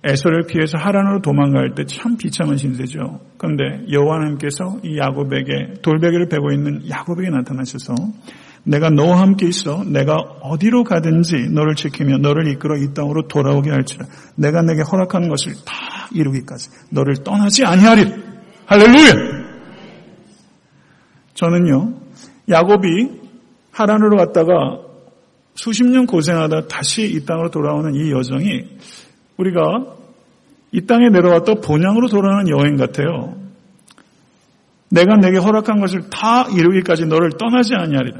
에서를 0.04 0.44
피해서 0.48 0.78
하란으로 0.78 1.22
도망갈 1.22 1.74
때 1.76 1.84
참 1.86 2.18
비참한 2.18 2.58
신세죠. 2.58 3.20
그런데 3.38 3.63
여호와 3.92 4.18
하나님께서 4.18 4.80
이 4.84 4.98
야곱에게 4.98 5.82
돌베개를 5.82 6.30
베고 6.30 6.52
있는 6.52 6.88
야곱에게 6.90 7.30
나타나셔서 7.30 7.96
내가 8.63 8.90
너와 8.90 9.22
함께 9.22 9.48
있어 9.48 9.84
내가 9.86 10.16
어디로 10.16 10.84
가든지 10.84 11.50
너를 11.50 11.76
지키며 11.76 12.18
너를 12.18 12.48
이끌어 12.52 12.78
이 12.78 12.94
땅으로 12.94 13.28
돌아오게 13.28 13.72
할지라 13.72 14.06
내가 14.36 14.62
내게 14.62 14.82
허락하는 14.82 15.30
것을 15.30 15.54
다 15.66 16.10
이루기까지 16.13 16.70
너를 16.92 17.16
떠나지 17.24 17.66
아니하리 17.66 18.13
할렐루야 18.66 19.13
저는요 21.34 22.07
야곱이 22.49 23.21
하란으로 23.71 24.17
갔다가 24.17 24.79
수십 25.55 25.86
년 25.86 26.05
고생하다 26.05 26.67
다시 26.67 27.03
이 27.03 27.25
땅으로 27.25 27.49
돌아오는 27.49 27.93
이 27.93 28.12
여정이 28.12 28.77
우리가 29.38 29.95
이 30.71 30.86
땅에 30.86 31.10
내려왔다 31.10 31.55
본향으로 31.55 32.07
돌아오는 32.07 32.49
여행 32.49 32.75
같아요. 32.75 33.36
내가 34.89 35.17
내게 35.17 35.38
허락한 35.38 35.79
것을 35.79 36.10
다 36.10 36.47
이루기까지 36.49 37.05
너를 37.05 37.31
떠나지 37.38 37.73
아니하리라. 37.75 38.19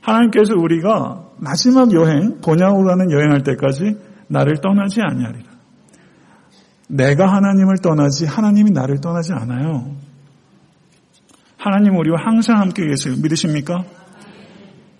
하나님께서 0.00 0.54
우리가 0.54 1.24
마지막 1.38 1.92
여행, 1.92 2.40
본향으로 2.40 2.84
가는 2.84 3.10
여행할 3.10 3.42
때까지 3.42 3.96
나를 4.28 4.56
떠나지 4.60 5.00
아니하리라. 5.00 5.50
내가 6.88 7.26
하나님을 7.32 7.76
떠나지 7.82 8.26
하나님이 8.26 8.70
나를 8.70 9.00
떠나지 9.00 9.32
않아요. 9.32 9.96
하나님 11.64 11.96
우리와 11.96 12.18
항상 12.20 12.60
함께 12.60 12.86
계세요. 12.86 13.14
믿으십니까? 13.22 13.86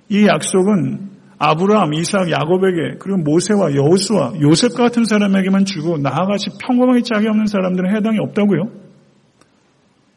이 0.08 0.26
약속은 0.26 1.10
아브라함, 1.36 1.92
이삭, 1.92 2.30
야곱에게 2.30 2.96
그리고 3.00 3.18
모세와 3.18 3.74
여호수와 3.74 4.32
요셉 4.40 4.72
같은 4.74 5.04
사람에게만 5.04 5.66
주고 5.66 5.98
나아같이 5.98 6.48
평범하게 6.64 7.02
짝이 7.02 7.28
없는 7.28 7.48
사람들은 7.48 7.94
해당이 7.94 8.18
없다고요. 8.18 8.70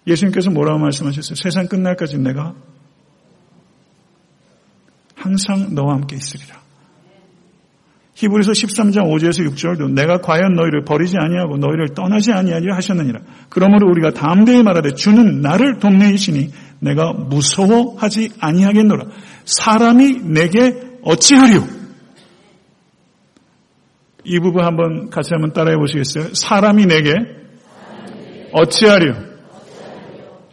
예수님께서 0.07 0.49
뭐라고 0.51 0.79
말씀하셨어요? 0.79 1.35
세상 1.35 1.67
끝날까지 1.67 2.17
내가 2.19 2.55
항상 5.15 5.75
너와 5.75 5.95
함께 5.95 6.15
있으리라. 6.15 6.55
히브리서 8.17 8.51
13장 8.51 9.13
5절에서 9.13 9.47
6절도 9.47 9.91
내가 9.91 10.17
과연 10.17 10.55
너희를 10.55 10.83
버리지 10.85 11.17
아니하고 11.19 11.57
너희를 11.57 11.89
떠나지 11.93 12.31
아니하리라 12.31 12.75
하셨느니라. 12.77 13.19
그러므로 13.49 13.91
우리가 13.91 14.09
담대히 14.09 14.63
말하되 14.63 14.95
주는 14.95 15.41
나를 15.41 15.77
돕내이시니 15.77 16.49
내가 16.79 17.13
무서워하지 17.13 18.31
아니하겠노라. 18.39 19.05
사람이 19.45 20.21
내게 20.23 20.97
어찌하리요? 21.03 21.63
이 24.23 24.39
부분 24.39 24.65
한번 24.65 25.11
같이 25.11 25.29
한번 25.33 25.53
따라해 25.53 25.77
보시겠어요? 25.77 26.33
사람이 26.33 26.87
내게 26.87 27.13
어찌하리요? 28.51 29.13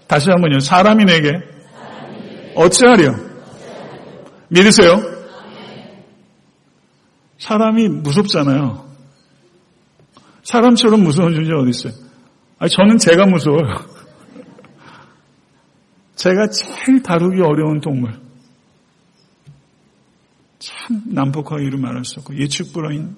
다시 0.06 0.28
한번요. 0.28 0.60
사람이 0.60 1.06
내게 1.06 1.32
어찌하리요? 2.56 3.14
믿으세요? 4.48 5.13
사람이 7.44 7.88
무섭잖아요. 7.88 8.88
사람처럼 10.44 11.02
무서운 11.02 11.34
존재 11.34 11.52
어디 11.52 11.70
있어요? 11.70 11.92
아니, 12.58 12.70
저는 12.70 12.96
제가 12.96 13.26
무서워요. 13.26 13.84
제가 16.16 16.46
제일 16.48 17.02
다루기 17.02 17.42
어려운 17.42 17.82
동물. 17.82 18.18
참 20.58 21.02
난폭하게 21.04 21.64
이루 21.64 21.78
말할 21.78 22.06
수 22.06 22.20
없고 22.20 22.34
예측불허인 22.38 23.14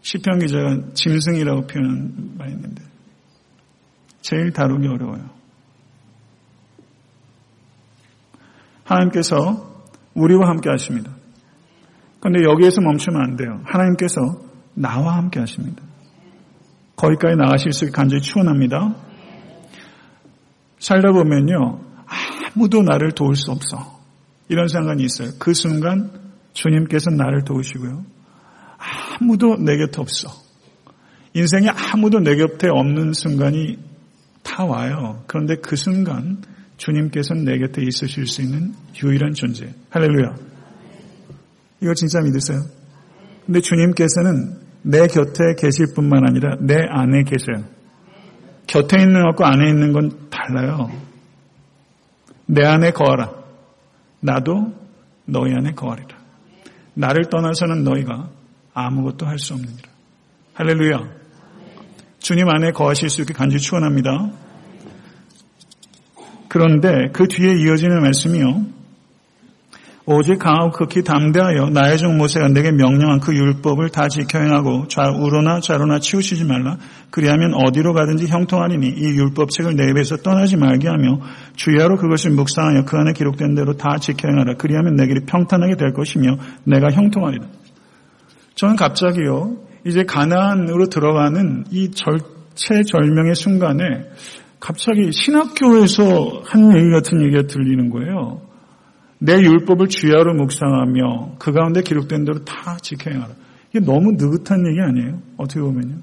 시편 0.00 0.38
기자가 0.38 0.94
짐승이라고 0.94 1.66
표현한 1.66 2.38
바 2.38 2.46
있는데 2.46 2.82
제일 4.22 4.50
다루기 4.50 4.88
어려워요. 4.88 5.28
하나님께서 8.84 9.84
우리와 10.14 10.48
함께 10.48 10.70
하십니다. 10.70 11.13
그런데 12.24 12.42
여기에서 12.42 12.80
멈추면 12.80 13.20
안 13.20 13.36
돼요. 13.36 13.60
하나님께서 13.64 14.14
나와 14.72 15.18
함께 15.18 15.40
하십니다. 15.40 15.82
거기까지 16.96 17.36
나가실 17.36 17.72
수 17.72 17.84
있게 17.84 17.92
간절히 17.92 18.22
추원합니다. 18.22 18.96
살다 20.78 21.12
보면요. 21.12 21.80
아무도 22.56 22.82
나를 22.82 23.12
도울 23.12 23.36
수 23.36 23.50
없어. 23.50 24.00
이런 24.48 24.68
생각이 24.68 25.04
있어요. 25.04 25.32
그 25.38 25.52
순간 25.52 26.12
주님께서 26.54 27.10
나를 27.10 27.44
도우시고요. 27.44 28.06
아무도 29.20 29.56
내 29.58 29.76
곁에 29.76 30.00
없어. 30.00 30.28
인생에 31.34 31.68
아무도 31.68 32.20
내 32.20 32.36
곁에 32.36 32.68
없는 32.70 33.12
순간이 33.12 33.78
다 34.42 34.64
와요. 34.64 35.22
그런데 35.26 35.56
그 35.56 35.76
순간 35.76 36.42
주님께서는 36.78 37.44
내 37.44 37.58
곁에 37.58 37.82
있으실 37.82 38.26
수 38.26 38.40
있는 38.40 38.72
유일한 39.02 39.34
존재. 39.34 39.74
할렐루야. 39.90 40.53
이거 41.84 41.92
진짜 41.92 42.20
믿으세요? 42.20 42.62
근데 43.44 43.60
주님께서는 43.60 44.58
내 44.82 45.06
곁에 45.06 45.54
계실 45.58 45.92
뿐만 45.94 46.26
아니라 46.26 46.56
내 46.60 46.76
안에 46.76 47.24
계셔요. 47.24 47.66
곁에 48.66 49.00
있는 49.02 49.22
것과 49.22 49.50
안에 49.52 49.68
있는 49.68 49.92
건 49.92 50.30
달라요. 50.30 50.90
내 52.46 52.64
안에 52.64 52.90
거하라. 52.92 53.30
나도 54.20 54.72
너희 55.26 55.52
안에 55.52 55.72
거하리라. 55.72 56.16
나를 56.94 57.28
떠나서는 57.28 57.84
너희가 57.84 58.30
아무것도 58.72 59.26
할 59.26 59.38
수 59.38 59.52
없느니라. 59.52 59.88
할렐루야. 60.54 60.98
주님 62.18 62.48
안에 62.48 62.72
거하실 62.72 63.10
수 63.10 63.20
있게 63.20 63.34
간절히 63.34 63.60
축원합니다. 63.60 64.30
그런데 66.48 67.10
그 67.12 67.28
뒤에 67.28 67.52
이어지는 67.52 68.00
말씀이요. 68.00 68.83
오직 70.06 70.38
강하고 70.38 70.70
극히 70.70 71.02
담대하여 71.02 71.70
나의 71.70 71.96
종 71.96 72.18
모세가 72.18 72.48
내게 72.48 72.70
명령한 72.72 73.20
그 73.20 73.34
율법을 73.34 73.88
다 73.88 74.08
지켜 74.08 74.38
행하고 74.38 74.86
좌우로나 74.88 75.60
좌로나 75.60 75.98
치우치지 75.98 76.44
말라. 76.44 76.76
그리하면 77.10 77.54
어디로 77.54 77.94
가든지 77.94 78.26
형통하리니 78.26 78.86
이 78.86 79.02
율법책을 79.02 79.76
내 79.76 79.88
입에서 79.88 80.16
떠나지 80.18 80.58
말게 80.58 80.88
하며 80.88 81.20
주야로 81.56 81.96
그것을 81.96 82.32
묵상하여 82.32 82.84
그 82.84 82.98
안에 82.98 83.12
기록된 83.14 83.54
대로 83.54 83.78
다 83.78 83.96
지켜 83.96 84.28
행하라. 84.28 84.56
그리하면 84.58 84.96
내 84.96 85.06
길이 85.06 85.20
평탄하게 85.24 85.76
될 85.76 85.94
것이며 85.94 86.36
내가 86.64 86.90
형통하리라. 86.90 87.46
저는 88.56 88.76
갑자기요. 88.76 89.56
이제 89.86 90.04
가나안으로 90.04 90.86
들어가는 90.86 91.64
이 91.70 91.90
절체절명의 91.92 93.34
순간에 93.34 93.84
갑자기 94.60 95.12
신학교에서 95.12 96.42
한 96.44 96.76
얘기 96.76 96.90
같은 96.90 97.22
얘기가 97.22 97.46
들리는 97.46 97.88
거예요. 97.88 98.53
내 99.18 99.34
율법을 99.40 99.88
주야로 99.88 100.34
묵상하며 100.34 101.36
그 101.38 101.52
가운데 101.52 101.82
기록된 101.82 102.24
대로 102.24 102.44
다 102.44 102.76
지켜 102.82 103.10
행하라. 103.10 103.34
이게 103.70 103.80
너무 103.84 104.12
느긋한 104.12 104.66
얘기 104.68 104.80
아니에요? 104.80 105.20
어떻게 105.36 105.60
보면요. 105.60 105.96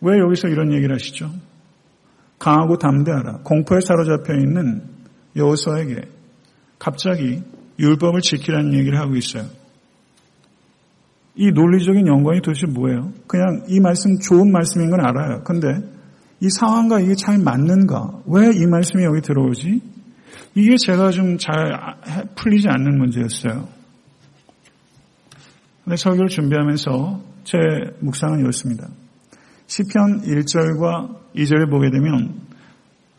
왜 0.00 0.18
여기서 0.18 0.48
이런 0.48 0.72
얘기를 0.72 0.94
하시죠? 0.94 1.30
강하고 2.38 2.78
담대하라. 2.78 3.40
공포에 3.44 3.80
사로잡혀 3.80 4.34
있는 4.34 4.82
여호수아에게 5.36 6.02
갑자기 6.78 7.42
율법을 7.78 8.20
지키라는 8.20 8.74
얘기를 8.74 8.98
하고 8.98 9.14
있어요. 9.16 9.44
이 11.34 11.50
논리적인 11.50 12.06
연관이 12.06 12.40
도대체 12.42 12.66
뭐예요? 12.66 13.12
그냥 13.26 13.64
이 13.68 13.80
말씀 13.80 14.18
좋은 14.18 14.50
말씀인 14.50 14.90
건 14.90 15.00
알아요. 15.00 15.42
근데 15.44 15.68
이 16.40 16.48
상황과 16.50 17.00
이게 17.00 17.14
잘 17.14 17.38
맞는가? 17.38 18.22
왜 18.26 18.50
이 18.50 18.66
말씀이 18.66 19.04
여기 19.04 19.20
들어오지? 19.20 19.80
이게 20.54 20.76
제가 20.76 21.10
좀 21.10 21.38
잘 21.38 21.96
풀리지 22.34 22.68
않는 22.68 22.98
문제였어요. 22.98 23.68
근데 25.84 25.96
설교를 25.96 26.28
준비하면서 26.28 27.22
제 27.44 27.58
묵상은 28.00 28.40
이렇습니다. 28.40 28.88
시편 29.66 30.22
1절과 30.22 31.34
2절을 31.34 31.70
보게 31.70 31.90
되면 31.90 32.40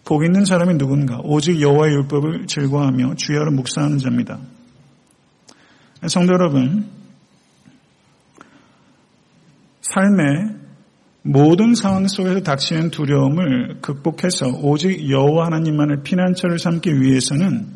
복 0.05 0.23
있는 0.23 0.45
사람이 0.45 0.77
누군가 0.77 1.19
오직 1.23 1.59
여호와의 1.59 1.93
율법을 1.95 2.47
즐거워하며 2.47 3.15
주야로 3.15 3.51
묵상하는 3.51 3.97
자입니다. 3.97 4.39
성도 6.07 6.33
여러분, 6.33 6.89
삶의 9.81 10.52
모든 11.25 11.73
상황 11.73 12.05
속에서 12.07 12.41
닥치는 12.41 12.91
두려움을 12.91 13.79
극복해서 13.81 14.47
오직 14.61 15.09
여호와 15.09 15.45
하나님만을 15.45 16.03
피난처를 16.03 16.59
삼기 16.59 16.99
위해서는 16.99 17.67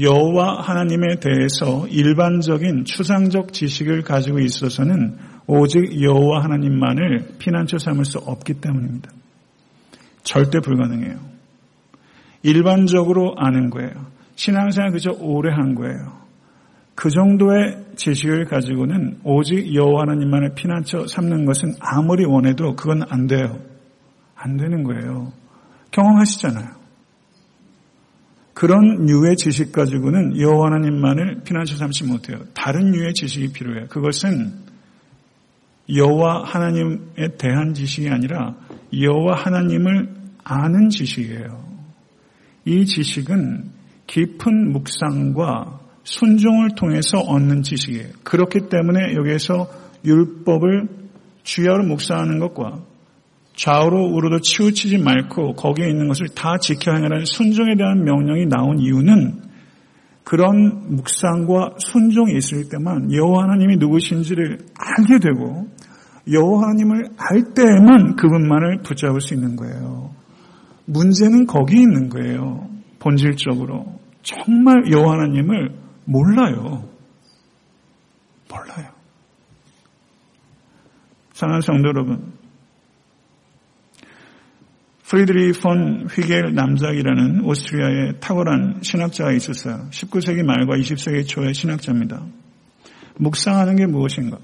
여호와 0.00 0.62
하나님에 0.62 1.20
대해서 1.20 1.86
일반적인 1.86 2.84
추상적 2.84 3.52
지식을 3.52 4.02
가지고 4.02 4.40
있어서는 4.40 5.16
오직 5.46 6.02
여호와 6.02 6.42
하나님만을 6.42 7.36
피난처 7.38 7.78
삼을 7.78 8.04
수 8.04 8.18
없기 8.18 8.54
때문입니다. 8.54 9.10
절대 10.24 10.58
불가능해요. 10.58 11.20
일반적으로 12.42 13.34
아는 13.36 13.70
거예요. 13.70 13.92
신앙생활 14.34 14.90
그저 14.90 15.12
오래 15.20 15.52
한 15.54 15.76
거예요. 15.76 16.21
그 17.02 17.10
정도의 17.10 17.78
지식을 17.96 18.44
가지고는 18.44 19.18
오직 19.24 19.74
여호와 19.74 20.02
하나님만을 20.02 20.54
피난처 20.54 21.08
삼는 21.08 21.46
것은 21.46 21.74
아무리 21.80 22.24
원해도 22.24 22.76
그건 22.76 23.02
안 23.08 23.26
돼요. 23.26 23.58
안 24.36 24.56
되는 24.56 24.84
거예요. 24.84 25.32
경험하시잖아요. 25.90 26.68
그런 28.54 29.08
유의 29.08 29.34
지식 29.34 29.72
가지고는 29.72 30.38
여호와 30.38 30.66
하나님만을 30.66 31.40
피난처 31.42 31.74
삼지 31.74 32.04
못해요. 32.04 32.38
다른 32.54 32.94
유의 32.94 33.14
지식이 33.14 33.52
필요해요. 33.52 33.88
그것은 33.88 34.52
여호와 35.92 36.44
하나님에 36.44 37.36
대한 37.36 37.74
지식이 37.74 38.10
아니라 38.10 38.54
여호와 38.96 39.38
하나님을 39.38 40.08
아는 40.44 40.88
지식이에요. 40.88 41.64
이 42.64 42.86
지식은 42.86 43.72
깊은 44.06 44.70
묵상과 44.70 45.81
순종을 46.04 46.70
통해서 46.76 47.18
얻는 47.18 47.62
지식이에요. 47.62 48.08
그렇기 48.24 48.68
때문에 48.68 49.14
여기에서 49.14 49.68
율법을 50.04 50.88
주야로 51.42 51.84
묵상하는 51.84 52.38
것과 52.38 52.80
좌우로 53.54 54.14
우로도 54.14 54.40
치우치지 54.40 54.98
말고 54.98 55.54
거기에 55.54 55.88
있는 55.88 56.08
것을 56.08 56.28
다 56.34 56.56
지켜 56.58 56.92
행하라는 56.92 57.24
순종에 57.26 57.76
대한 57.76 58.04
명령이 58.04 58.46
나온 58.46 58.78
이유는 58.78 59.42
그런 60.24 60.96
묵상과 60.96 61.74
순종이 61.78 62.36
있을 62.36 62.68
때만 62.68 63.12
여호와 63.12 63.44
하나님이 63.44 63.76
누구신지를 63.76 64.58
알게 64.78 65.18
되고 65.20 65.66
여호와 66.32 66.62
하나님을 66.62 67.04
알 67.18 67.54
때에만 67.54 68.16
그분만을 68.16 68.78
붙잡을 68.82 69.20
수 69.20 69.34
있는 69.34 69.56
거예요. 69.56 70.10
문제는 70.86 71.46
거기 71.46 71.80
있는 71.80 72.08
거예요. 72.08 72.68
본질적으로 73.00 73.98
정말 74.22 74.90
여호와 74.90 75.14
하나님을 75.14 75.82
몰라요. 76.04 76.88
몰라요. 78.48 78.88
사랑하는 81.32 81.60
성도 81.62 81.88
여러분, 81.88 82.32
프리드리 85.04 85.52
폰 85.52 86.06
휘겔 86.06 86.54
남작이라는 86.54 87.44
오스트리아의 87.44 88.20
탁월한 88.20 88.80
신학자가 88.82 89.32
있었어요. 89.32 89.88
19세기 89.90 90.42
말과 90.42 90.76
20세기 90.76 91.26
초의 91.26 91.52
신학자입니다. 91.52 92.24
묵상하는 93.16 93.76
게 93.76 93.86
무엇인가? 93.86 94.38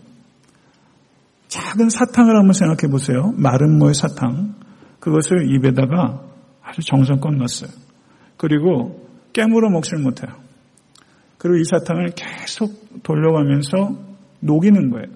작은 1.49 1.89
사탕을 1.89 2.37
한번 2.37 2.53
생각해 2.53 2.91
보세요. 2.91 3.33
마른 3.37 3.79
모의 3.79 3.95
사탕. 3.95 4.57
그것을 5.01 5.51
입에다가 5.55 6.23
아주 6.63 6.83
정성껏 6.83 7.33
넣었어요. 7.35 7.71
그리고 8.37 9.09
깨물어 9.33 9.71
먹질 9.71 9.99
못해요. 9.99 10.48
그리고 11.39 11.57
이 11.57 11.65
사탕을 11.65 12.11
계속 12.17 13.03
돌려가면서 13.03 13.97
녹이는 14.41 14.91
거예요. 14.91 15.07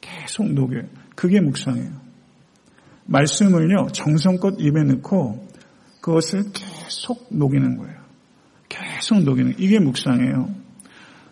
계속 0.00 0.52
녹여요. 0.52 0.84
그게 1.14 1.40
묵상이에요. 1.40 1.90
말씀을요, 3.06 3.88
정성껏 3.92 4.56
입에 4.60 4.84
넣고 4.84 5.48
그것을 6.00 6.44
계속 6.52 7.26
녹이는 7.30 7.76
거예요. 7.76 7.98
계속 8.68 9.22
녹이는, 9.22 9.54
이게 9.58 9.78
묵상이에요. 9.80 10.48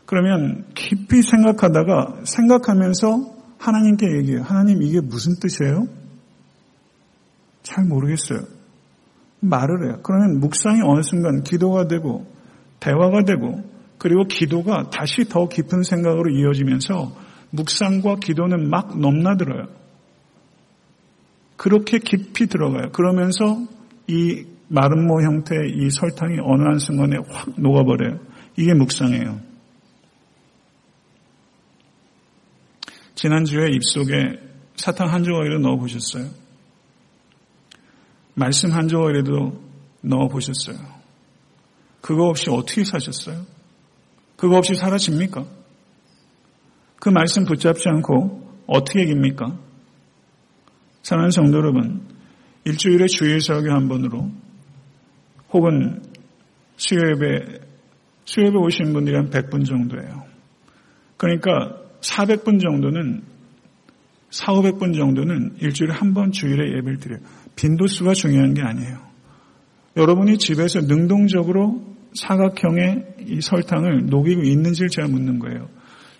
그러면 0.06 0.64
깊이 0.74 1.22
생각하다가 1.22 2.22
생각하면서 2.24 3.36
하나님께 3.58 4.06
얘기해요. 4.18 4.42
하나님 4.42 4.82
이게 4.82 5.00
무슨 5.00 5.34
뜻이에요? 5.40 5.86
잘 7.62 7.84
모르겠어요. 7.84 8.40
말을 9.40 9.86
해요. 9.86 10.00
그러면 10.02 10.40
묵상이 10.40 10.80
어느 10.84 11.02
순간 11.02 11.42
기도가 11.42 11.88
되고 11.88 12.26
대화가 12.80 13.24
되고 13.24 13.62
그리고 13.98 14.24
기도가 14.24 14.90
다시 14.90 15.24
더 15.28 15.48
깊은 15.48 15.82
생각으로 15.82 16.30
이어지면서 16.30 17.16
묵상과 17.50 18.16
기도는 18.16 18.68
막 18.68 18.98
넘나들어요. 18.98 19.68
그렇게 21.56 21.98
깊이 21.98 22.46
들어가요. 22.46 22.90
그러면서 22.92 23.66
이 24.08 24.44
마름모 24.68 25.22
형태의 25.22 25.72
이 25.76 25.90
설탕이 25.90 26.38
어느 26.42 26.62
한 26.62 26.78
순간에 26.78 27.16
확 27.28 27.58
녹아버려요. 27.58 28.20
이게 28.56 28.74
묵상이에요. 28.74 29.40
지난주에 33.14 33.68
입속에 33.72 34.40
사탕 34.76 35.10
한 35.10 35.24
조각이라도 35.24 35.60
넣어보셨어요? 35.60 36.28
말씀 38.34 38.72
한 38.72 38.88
조각이라도 38.88 39.62
넣어보셨어요? 40.02 40.76
그거 42.02 42.26
없이 42.26 42.50
어떻게 42.50 42.84
사셨어요? 42.84 43.55
그거 44.36 44.56
없이 44.58 44.74
사라집니까? 44.74 45.44
그 47.00 47.08
말씀 47.08 47.44
붙잡지 47.44 47.88
않고 47.88 48.64
어떻게 48.66 49.02
이깁니까? 49.02 49.58
사랑하는 51.02 51.30
성도 51.30 51.58
여러분, 51.58 52.02
일주일에 52.64 53.06
주일 53.06 53.40
설교 53.40 53.70
한 53.70 53.88
번으로 53.88 54.30
혹은 55.52 56.02
수요예배, 56.76 57.60
수요예배 58.24 58.56
오신 58.56 58.92
분들이 58.92 59.16
한 59.16 59.30
100분 59.30 59.64
정도예요. 59.64 60.24
그러니까 61.16 61.80
400분 62.00 62.60
정도는 62.60 63.22
4, 64.30 64.52
500분 64.52 64.94
정도는 64.96 65.56
일주일에 65.60 65.94
한 65.94 66.12
번 66.12 66.32
주일에 66.32 66.76
예배를 66.76 66.98
드려요. 66.98 67.20
빈도수가 67.54 68.12
중요한 68.14 68.52
게 68.54 68.62
아니에요. 68.62 68.98
여러분이 69.96 70.36
집에서 70.38 70.80
능동적으로 70.80 71.95
사각형의 72.16 73.16
이 73.26 73.40
설탕을 73.40 74.06
녹이고 74.06 74.42
있는지를 74.42 74.88
제가 74.88 75.08
묻는 75.08 75.38
거예요. 75.38 75.68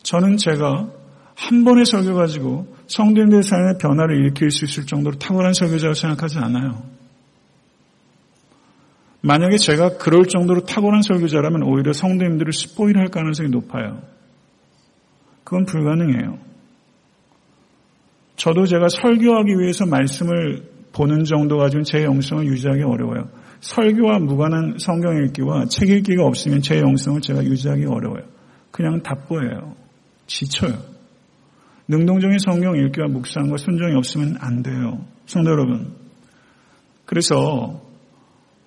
저는 0.03 0.37
제가 0.37 0.91
한 1.35 1.65
번의 1.65 1.85
설교 1.85 2.15
가지고 2.15 2.75
성도님들 2.87 3.43
삶의 3.43 3.79
변화를 3.79 4.17
일으킬 4.21 4.51
수 4.51 4.65
있을 4.65 4.87
정도로 4.87 5.19
탁월한 5.19 5.53
설교자라고 5.53 5.95
생각하지 5.95 6.39
않아요. 6.39 6.83
만약에 9.21 9.57
제가 9.57 9.99
그럴 9.99 10.25
정도로 10.25 10.61
탁월한 10.61 11.03
설교자라면 11.03 11.65
오히려 11.65 11.93
성도님들을 11.93 12.53
스포일할 12.53 13.09
가능성이 13.09 13.51
높아요. 13.51 14.03
그건 15.45 15.65
불가능해요. 15.65 16.39
저도 18.37 18.67
제가 18.67 18.89
설교하기 18.89 19.59
위해서 19.59 19.87
말씀을 19.87 20.71
보는 20.93 21.25
정도 21.25 21.59
가지고는 21.59 21.85
제 21.85 22.05
영성을 22.05 22.47
유지하기 22.47 22.83
어려워요. 22.83 23.29
설교와 23.61 24.19
무관한 24.21 24.77
성경 24.79 25.17
읽기와 25.25 25.67
책 25.67 25.89
읽기가 25.89 26.25
없으면 26.25 26.61
제 26.63 26.81
영성을 26.81 27.21
제가 27.21 27.45
유지하기 27.45 27.85
어려워요. 27.87 28.25
그냥 28.71 29.03
답보예요. 29.03 29.75
지쳐요. 30.27 30.75
능동적인 31.89 32.39
성경 32.39 32.77
읽기와 32.77 33.09
묵상과 33.09 33.57
순종이 33.57 33.95
없으면 33.95 34.37
안 34.41 34.63
돼요. 34.63 35.05
성도 35.27 35.51
여러분. 35.51 35.95
그래서 37.05 37.81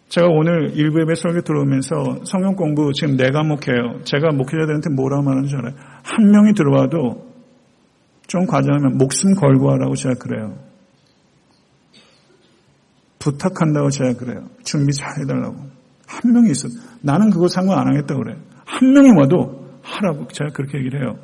제가 0.08 0.28
오늘 0.28 0.72
일부 0.76 1.02
예배 1.02 1.16
설교 1.16 1.42
들어오면서 1.42 2.24
성경 2.26 2.56
공부 2.56 2.92
지금 2.94 3.16
내가 3.16 3.44
목해요. 3.44 4.02
제가 4.06 4.32
목회자들한테 4.32 4.90
뭐라 4.96 5.22
말하는 5.22 5.48
줄 5.48 5.60
알아요? 5.60 5.76
한 6.04 6.32
명이 6.32 6.54
들어와도 6.54 7.30
좀 8.28 8.46
과장하면 8.46 8.98
목숨 8.98 9.36
걸고 9.36 9.72
하라고 9.72 9.96
제가 9.96 10.16
그래요. 10.16 10.69
부탁한다고 13.32 13.90
제가 13.90 14.14
그래요. 14.14 14.50
준비 14.64 14.94
잘 14.94 15.08
해달라고. 15.22 15.56
한 16.08 16.34
명이 16.34 16.52
있어. 16.52 16.68
나는 17.02 17.30
그거 17.30 17.48
상관 17.48 17.80
안 17.80 17.88
하겠다고 17.88 18.24
그래요. 18.24 18.38
한 18.66 18.94
명이 18.94 19.12
와도 19.18 19.80
하라고 19.82 20.28
제가 20.28 20.52
그렇게 20.52 20.78
얘기를 20.80 21.02
해요. 21.02 21.20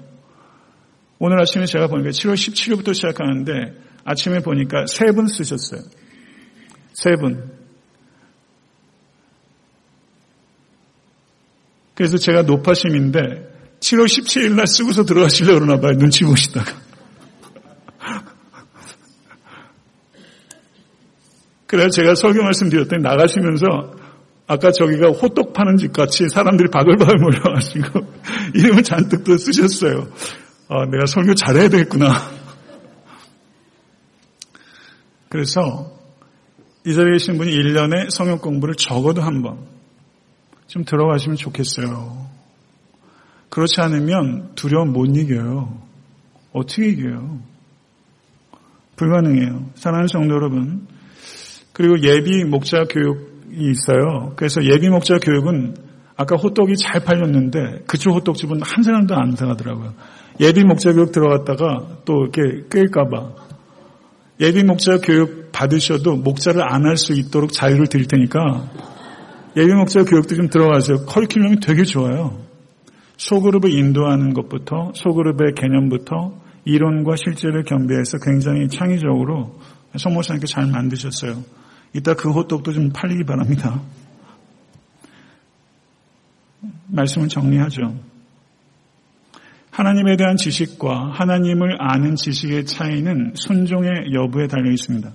오늘 1.20 1.40
아침에 1.40 1.66
제가 1.66 1.88
보니까 1.88 2.10
7월 2.10 2.34
17일부터 2.36 2.94
시작하는데 2.94 3.52
아침에 4.04 4.40
보니까 4.40 4.86
세 4.88 5.06
분 5.14 5.28
쓰셨어요. 5.28 5.82
세 6.94 7.12
분. 7.16 7.52
그래서 11.96 12.18
제가 12.18 12.42
노파심인데 12.44 13.20
7월 13.80 14.06
17일 14.06 14.56
날 14.56 14.68
쓰고서 14.68 15.04
들어가시려고 15.06 15.60
그러나 15.60 15.80
봐요. 15.80 15.98
눈치 15.98 16.24
보시다가. 16.26 16.72
그래서 21.68 21.90
제가 21.90 22.16
설교 22.16 22.44
말씀 22.44 22.70
드렸더니 22.70 23.02
나가시면서 23.04 23.94
아까 24.48 24.72
저기가 24.72 25.10
호떡 25.10 25.54
파는 25.54 25.78
집 25.78 25.94
같이 25.94 26.28
사람들이 26.30 26.70
바글바글 26.70 27.18
몰려가지고 27.18 28.00
이름을 28.56 28.84
잔뜩 28.84 29.24
또 29.24 29.38
쓰셨어요. 29.38 30.08
아, 30.70 30.86
내가 30.86 31.06
설교 31.08 31.34
잘해야 31.36 31.70
되겠구나. 31.70 32.10
그래서 35.30 35.92
이 36.86 36.94
자리에 36.94 37.14
계신 37.14 37.38
분이 37.38 37.52
1년에 37.52 38.10
성역 38.12 38.42
공부를 38.42 38.76
적어도 38.76 39.22
한 39.22 39.42
번 39.42 39.76
좀 40.68 40.84
들어가시면 40.84 41.38
좋겠어요. 41.38 42.26
그렇지 43.50 43.80
않으면 43.82 44.56
두려움 44.56 44.94
못 44.94 45.06
이겨요. 45.06 45.82
어떻게 46.52 46.90
이겨요? 46.90 47.40
불가능해요. 48.96 49.70
사랑하는 49.76 50.08
성도 50.08 50.36
여러분. 50.36 50.88
그리고 51.76 52.00
예비 52.04 52.46
목자 52.46 52.86
교육이 52.86 53.70
있어요. 53.72 54.32
그래서 54.38 54.64
예비 54.64 54.88
목자 54.88 55.18
교육은 55.18 55.76
아까 56.16 56.38
호떡이 56.38 56.78
잘 56.78 57.04
팔렸는데 57.04 57.84
그쪽 57.86 58.14
호떡집은 58.16 58.62
한 58.62 58.82
사람도 58.82 59.14
안 59.14 59.36
사가더라고요. 59.36 59.94
예비 60.40 60.64
목자 60.64 60.94
교육 60.94 61.12
들어갔다가 61.12 62.00
또 62.06 62.14
이렇게 62.34 62.42
깰까봐 62.70 63.34
예비 64.40 64.64
목자 64.64 65.00
교육 65.04 65.52
받으셔도 65.52 66.16
목자를 66.16 66.62
안 66.64 66.86
할 66.86 66.96
수 66.96 67.12
있도록 67.12 67.52
자유를 67.52 67.88
드릴 67.88 68.08
테니까 68.08 68.72
예비 69.58 69.74
목자 69.74 70.06
교육도 70.06 70.34
좀 70.36 70.48
들어가세요. 70.48 71.00
커리큘럼이 71.06 71.62
되게 71.62 71.84
좋아요. 71.84 72.38
소그룹을 73.18 73.70
인도하는 73.74 74.34
것부터 74.34 74.94
소그룹의 74.96 75.56
개념부터 75.56 76.40
이론과 76.64 77.18
실제를 77.18 77.64
겸비해서 77.64 78.18
굉장히 78.24 78.70
창의적으로 78.70 79.60
성모사님께 79.98 80.48
잘 80.48 80.68
만드셨어요. 80.68 81.65
이따 81.96 82.14
그 82.14 82.30
호떡도 82.30 82.74
좀 82.74 82.90
팔리기 82.90 83.24
바랍니다. 83.24 83.82
말씀을 86.88 87.30
정리하죠. 87.30 87.96
하나님에 89.72 90.16
대한 90.16 90.38
지식과 90.38 91.12
하나님을 91.14 91.78
아는 91.80 92.16
지식의 92.16 92.66
차이는 92.66 93.34
순종의 93.36 94.14
여부에 94.14 94.48
달려 94.48 94.72
있습니다. 94.72 95.12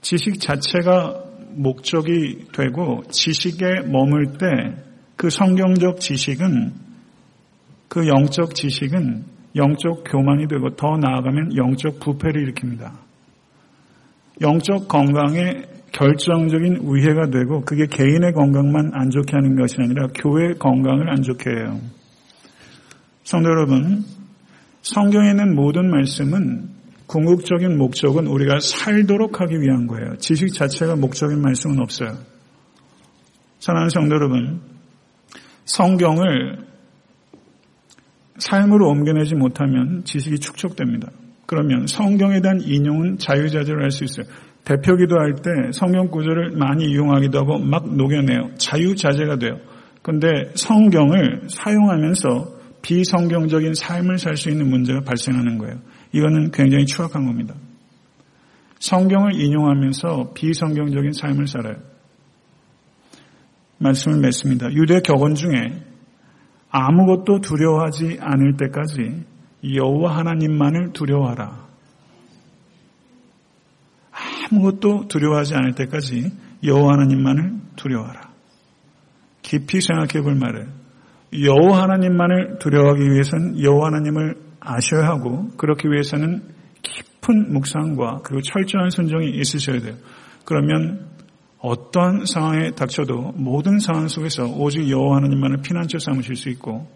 지식 0.00 0.40
자체가 0.40 1.22
목적이 1.50 2.46
되고 2.52 3.02
지식에 3.10 3.82
머물 3.86 4.38
때 4.38 4.84
그 5.16 5.30
성경적 5.30 6.00
지식은 6.00 6.72
그 7.88 8.06
영적 8.06 8.54
지식은 8.54 9.24
영적 9.56 10.04
교만이 10.04 10.48
되고 10.48 10.74
더 10.74 10.96
나아가면 10.96 11.56
영적 11.56 12.00
부패를 12.00 12.52
일으킵니다. 12.52 13.03
영적 14.40 14.88
건강에 14.88 15.62
결정적인 15.92 16.80
위해가 16.82 17.30
되고 17.30 17.62
그게 17.64 17.86
개인의 17.86 18.32
건강만 18.32 18.90
안 18.94 19.10
좋게 19.10 19.30
하는 19.32 19.56
것이 19.56 19.76
아니라 19.78 20.08
교회 20.14 20.54
건강을 20.54 21.08
안 21.08 21.22
좋게 21.22 21.50
해요. 21.50 21.80
성도 23.22 23.48
여러분, 23.48 24.04
성경에 24.82 25.30
있는 25.30 25.54
모든 25.54 25.90
말씀은 25.90 26.68
궁극적인 27.06 27.78
목적은 27.78 28.26
우리가 28.26 28.58
살도록 28.60 29.40
하기 29.40 29.60
위한 29.60 29.86
거예요. 29.86 30.16
지식 30.18 30.52
자체가 30.52 30.96
목적인 30.96 31.40
말씀은 31.40 31.78
없어요. 31.80 32.18
사랑하는 33.60 33.90
성도 33.90 34.16
여러분, 34.16 34.60
성경을 35.64 36.66
삶으로 38.38 38.88
옮겨내지 38.88 39.36
못하면 39.36 40.04
지식이 40.04 40.40
축적됩니다. 40.40 41.08
그러면 41.46 41.86
성경에 41.86 42.40
대한 42.40 42.60
인용은 42.60 43.18
자유자재로 43.18 43.82
할 43.82 43.90
수 43.90 44.04
있어요. 44.04 44.26
대표 44.64 44.96
기도할 44.96 45.34
때 45.34 45.50
성경 45.72 46.08
구절을 46.08 46.52
많이 46.52 46.86
이용하기도 46.86 47.38
하고 47.38 47.58
막 47.58 47.94
녹여내요. 47.94 48.54
자유자재가 48.56 49.36
돼요. 49.36 49.58
근데 50.02 50.28
성경을 50.54 51.42
사용하면서 51.48 52.54
비성경적인 52.82 53.74
삶을 53.74 54.18
살 54.18 54.36
수 54.36 54.50
있는 54.50 54.68
문제가 54.68 55.00
발생하는 55.00 55.58
거예요. 55.58 55.80
이거는 56.12 56.50
굉장히 56.50 56.86
추악한 56.86 57.26
겁니다. 57.26 57.54
성경을 58.78 59.34
인용하면서 59.40 60.32
비성경적인 60.34 61.12
삶을 61.12 61.46
살아요. 61.46 61.76
말씀을 63.78 64.20
맺습니다. 64.20 64.70
유대 64.72 65.00
격언 65.00 65.34
중에 65.34 65.82
아무것도 66.70 67.40
두려워하지 67.40 68.18
않을 68.20 68.56
때까지 68.56 69.24
여호와 69.72 70.18
하나님만을 70.18 70.92
두려워하라. 70.92 71.64
아무것도 74.50 75.08
두려워하지 75.08 75.54
않을 75.54 75.74
때까지 75.74 76.32
여호와 76.62 76.94
하나님만을 76.94 77.52
두려워하라. 77.76 78.32
깊이 79.42 79.80
생각해 79.80 80.22
볼 80.22 80.34
말을 80.34 80.68
여호와 81.38 81.82
하나님만을 81.82 82.58
두려워하기 82.60 83.02
위해서는 83.02 83.62
여호와 83.62 83.88
하나님을 83.88 84.36
아셔야 84.60 85.06
하고 85.08 85.48
그렇기 85.56 85.88
위해서는 85.88 86.42
깊은 86.82 87.52
묵상과 87.52 88.20
그리고 88.24 88.42
철저한 88.42 88.90
순종이 88.90 89.30
있으셔야 89.30 89.80
돼요. 89.80 89.94
그러면 90.44 91.08
어떠한 91.58 92.26
상황에 92.26 92.72
닥쳐도 92.72 93.32
모든 93.36 93.78
상황 93.78 94.06
속에서 94.08 94.44
오직 94.44 94.88
여호와 94.90 95.16
하나님만을 95.16 95.62
피난처 95.62 95.98
삼으실 95.98 96.36
수 96.36 96.50
있고 96.50 96.86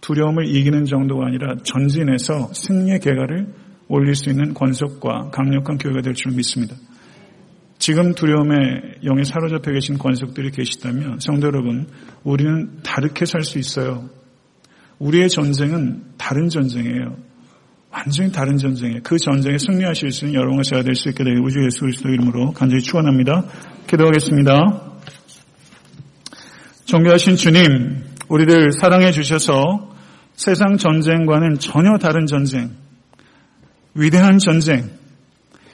두려움을 0.00 0.46
이기는 0.48 0.84
정도가 0.84 1.26
아니라 1.26 1.56
전진해서 1.64 2.52
승리의 2.52 3.00
개가를 3.00 3.46
올릴 3.88 4.14
수 4.14 4.30
있는 4.30 4.54
권속과 4.54 5.30
강력한 5.30 5.78
교회가 5.78 6.02
될 6.02 6.14
줄 6.14 6.32
믿습니다. 6.32 6.76
지금 7.78 8.14
두려움에 8.14 8.56
영에 9.04 9.22
사로잡혀 9.24 9.72
계신 9.72 9.98
권속들이 9.98 10.50
계시다면 10.50 11.20
성도 11.20 11.46
여러분, 11.46 11.86
우리는 12.24 12.80
다르게 12.82 13.24
살 13.24 13.42
수 13.42 13.58
있어요. 13.58 14.08
우리의 14.98 15.28
전쟁은 15.28 16.02
다른 16.18 16.48
전쟁이에요. 16.48 17.16
완전히 17.90 18.30
다른 18.32 18.58
전쟁이에요. 18.58 19.00
그 19.04 19.16
전쟁에 19.16 19.56
승리하실 19.58 20.10
수 20.10 20.26
있는 20.26 20.34
여러분과 20.38 20.62
제가 20.64 20.82
될 20.82 20.94
수 20.94 21.08
있게 21.08 21.24
되길 21.24 21.40
우주 21.40 21.64
예수 21.64 21.80
그리스도 21.80 22.08
이름으로 22.08 22.52
간절히 22.52 22.82
축원합니다. 22.82 23.44
기도하겠습니다. 23.86 24.54
존귀하신 26.84 27.36
주님, 27.36 28.02
우리를 28.28 28.72
사랑해 28.72 29.10
주셔서 29.10 29.92
세상 30.34 30.76
전쟁과는 30.76 31.58
전혀 31.58 31.98
다른 31.98 32.26
전쟁, 32.26 32.70
위대한 33.94 34.38
전쟁, 34.38 34.90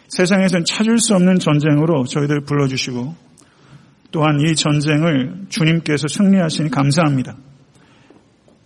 세상에선 0.08 0.64
찾을 0.64 0.98
수 0.98 1.14
없는 1.14 1.38
전쟁으로 1.38 2.04
저희들 2.04 2.40
불러주시고 2.42 3.14
또한 4.10 4.38
이 4.40 4.54
전쟁을 4.54 5.46
주님께서 5.48 6.06
승리하시니 6.08 6.70
감사합니다. 6.70 7.36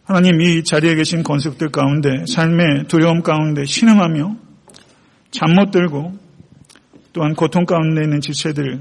하나님 0.05 0.41
이 0.41 0.63
자리에 0.63 0.95
계신 0.95 1.23
건숙들 1.23 1.71
가운데 1.71 2.25
삶의 2.27 2.85
두려움 2.89 3.23
가운데 3.23 3.65
신음하며 3.65 4.37
잠 5.31 5.55
못 5.55 5.71
들고 5.71 6.19
또한 7.13 7.35
고통 7.35 7.65
가운데 7.65 8.03
있는 8.03 8.21
지체들 8.21 8.81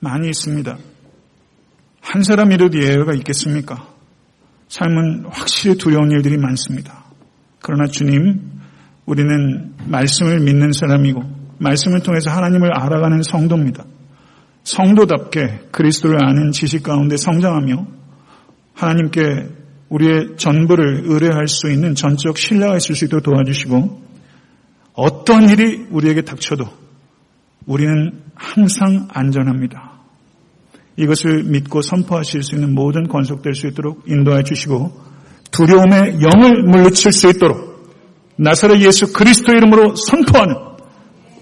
많이 0.00 0.28
있습니다. 0.28 0.78
한 2.00 2.22
사람 2.22 2.52
이라도 2.52 2.80
예외가 2.80 3.12
있겠습니까? 3.14 3.87
삶은 4.68 5.26
확실히 5.30 5.76
두려운 5.76 6.10
일들이 6.10 6.36
많습니다. 6.36 7.04
그러나 7.60 7.86
주님, 7.86 8.40
우리는 9.06 9.74
말씀을 9.86 10.40
믿는 10.40 10.72
사람이고 10.72 11.22
말씀을 11.58 12.02
통해서 12.02 12.30
하나님을 12.30 12.72
알아가는 12.72 13.22
성도입니다. 13.22 13.84
성도답게 14.64 15.68
그리스도를 15.70 16.22
아는 16.22 16.52
지식 16.52 16.82
가운데 16.82 17.16
성장하며 17.16 17.86
하나님께 18.74 19.48
우리의 19.88 20.36
전부를 20.36 21.04
의뢰할 21.06 21.48
수 21.48 21.70
있는 21.70 21.94
전적 21.94 22.36
신뢰가 22.36 22.76
있을 22.76 22.94
수 22.94 23.06
있도록 23.06 23.24
도와주시고 23.24 24.02
어떤 24.92 25.48
일이 25.48 25.86
우리에게 25.90 26.22
닥쳐도 26.22 26.64
우리는 27.66 28.22
항상 28.34 29.08
안전합니다. 29.10 29.87
이것을 30.98 31.44
믿고 31.44 31.80
선포하실 31.80 32.42
수 32.42 32.56
있는 32.56 32.74
모든 32.74 33.06
건속될 33.06 33.54
수 33.54 33.68
있도록 33.68 34.02
인도해 34.08 34.42
주시고 34.42 34.92
두려움의 35.52 36.18
영을 36.20 36.62
물리칠 36.64 37.12
수 37.12 37.28
있도록 37.28 37.68
나사렛 38.36 38.80
예수 38.82 39.12
그리스도 39.12 39.52
이름으로 39.52 39.94
선포하는 39.94 40.54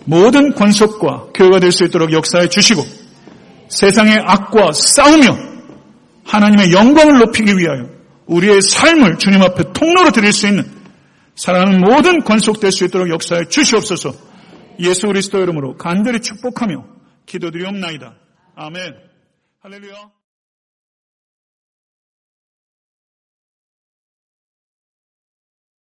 모든 0.05 0.55
권속과 0.55 1.29
교회가 1.35 1.59
될 1.61 1.73
수 1.73 1.85
있도록 1.85 2.13
역사해 2.13 2.49
주시고 2.49 2.83
세상의 3.69 4.19
악과 4.25 4.73
싸우며 4.73 5.37
하나님의 6.25 6.73
영광을 6.73 7.19
높이기 7.19 7.57
위하여 7.57 7.89
우리의 8.27 8.61
삶을 8.61 9.19
주님 9.19 9.43
앞에 9.43 9.73
통로로 9.73 10.11
드릴 10.11 10.33
수 10.33 10.47
있는 10.47 10.65
사랑하는 11.35 11.81
모든 11.81 12.21
권속될 12.21 12.73
수 12.73 12.85
있도록 12.85 13.11
역사해 13.11 13.47
주시옵소서 13.49 14.13
예수 14.81 15.07
그리스도 15.07 15.39
이름으로 15.39 15.77
간절히 15.77 16.21
축복하며 16.21 16.85
기도드리옵나이다. 17.27 18.15
아멘. 18.55 19.16
할렐루야. 19.67 20.16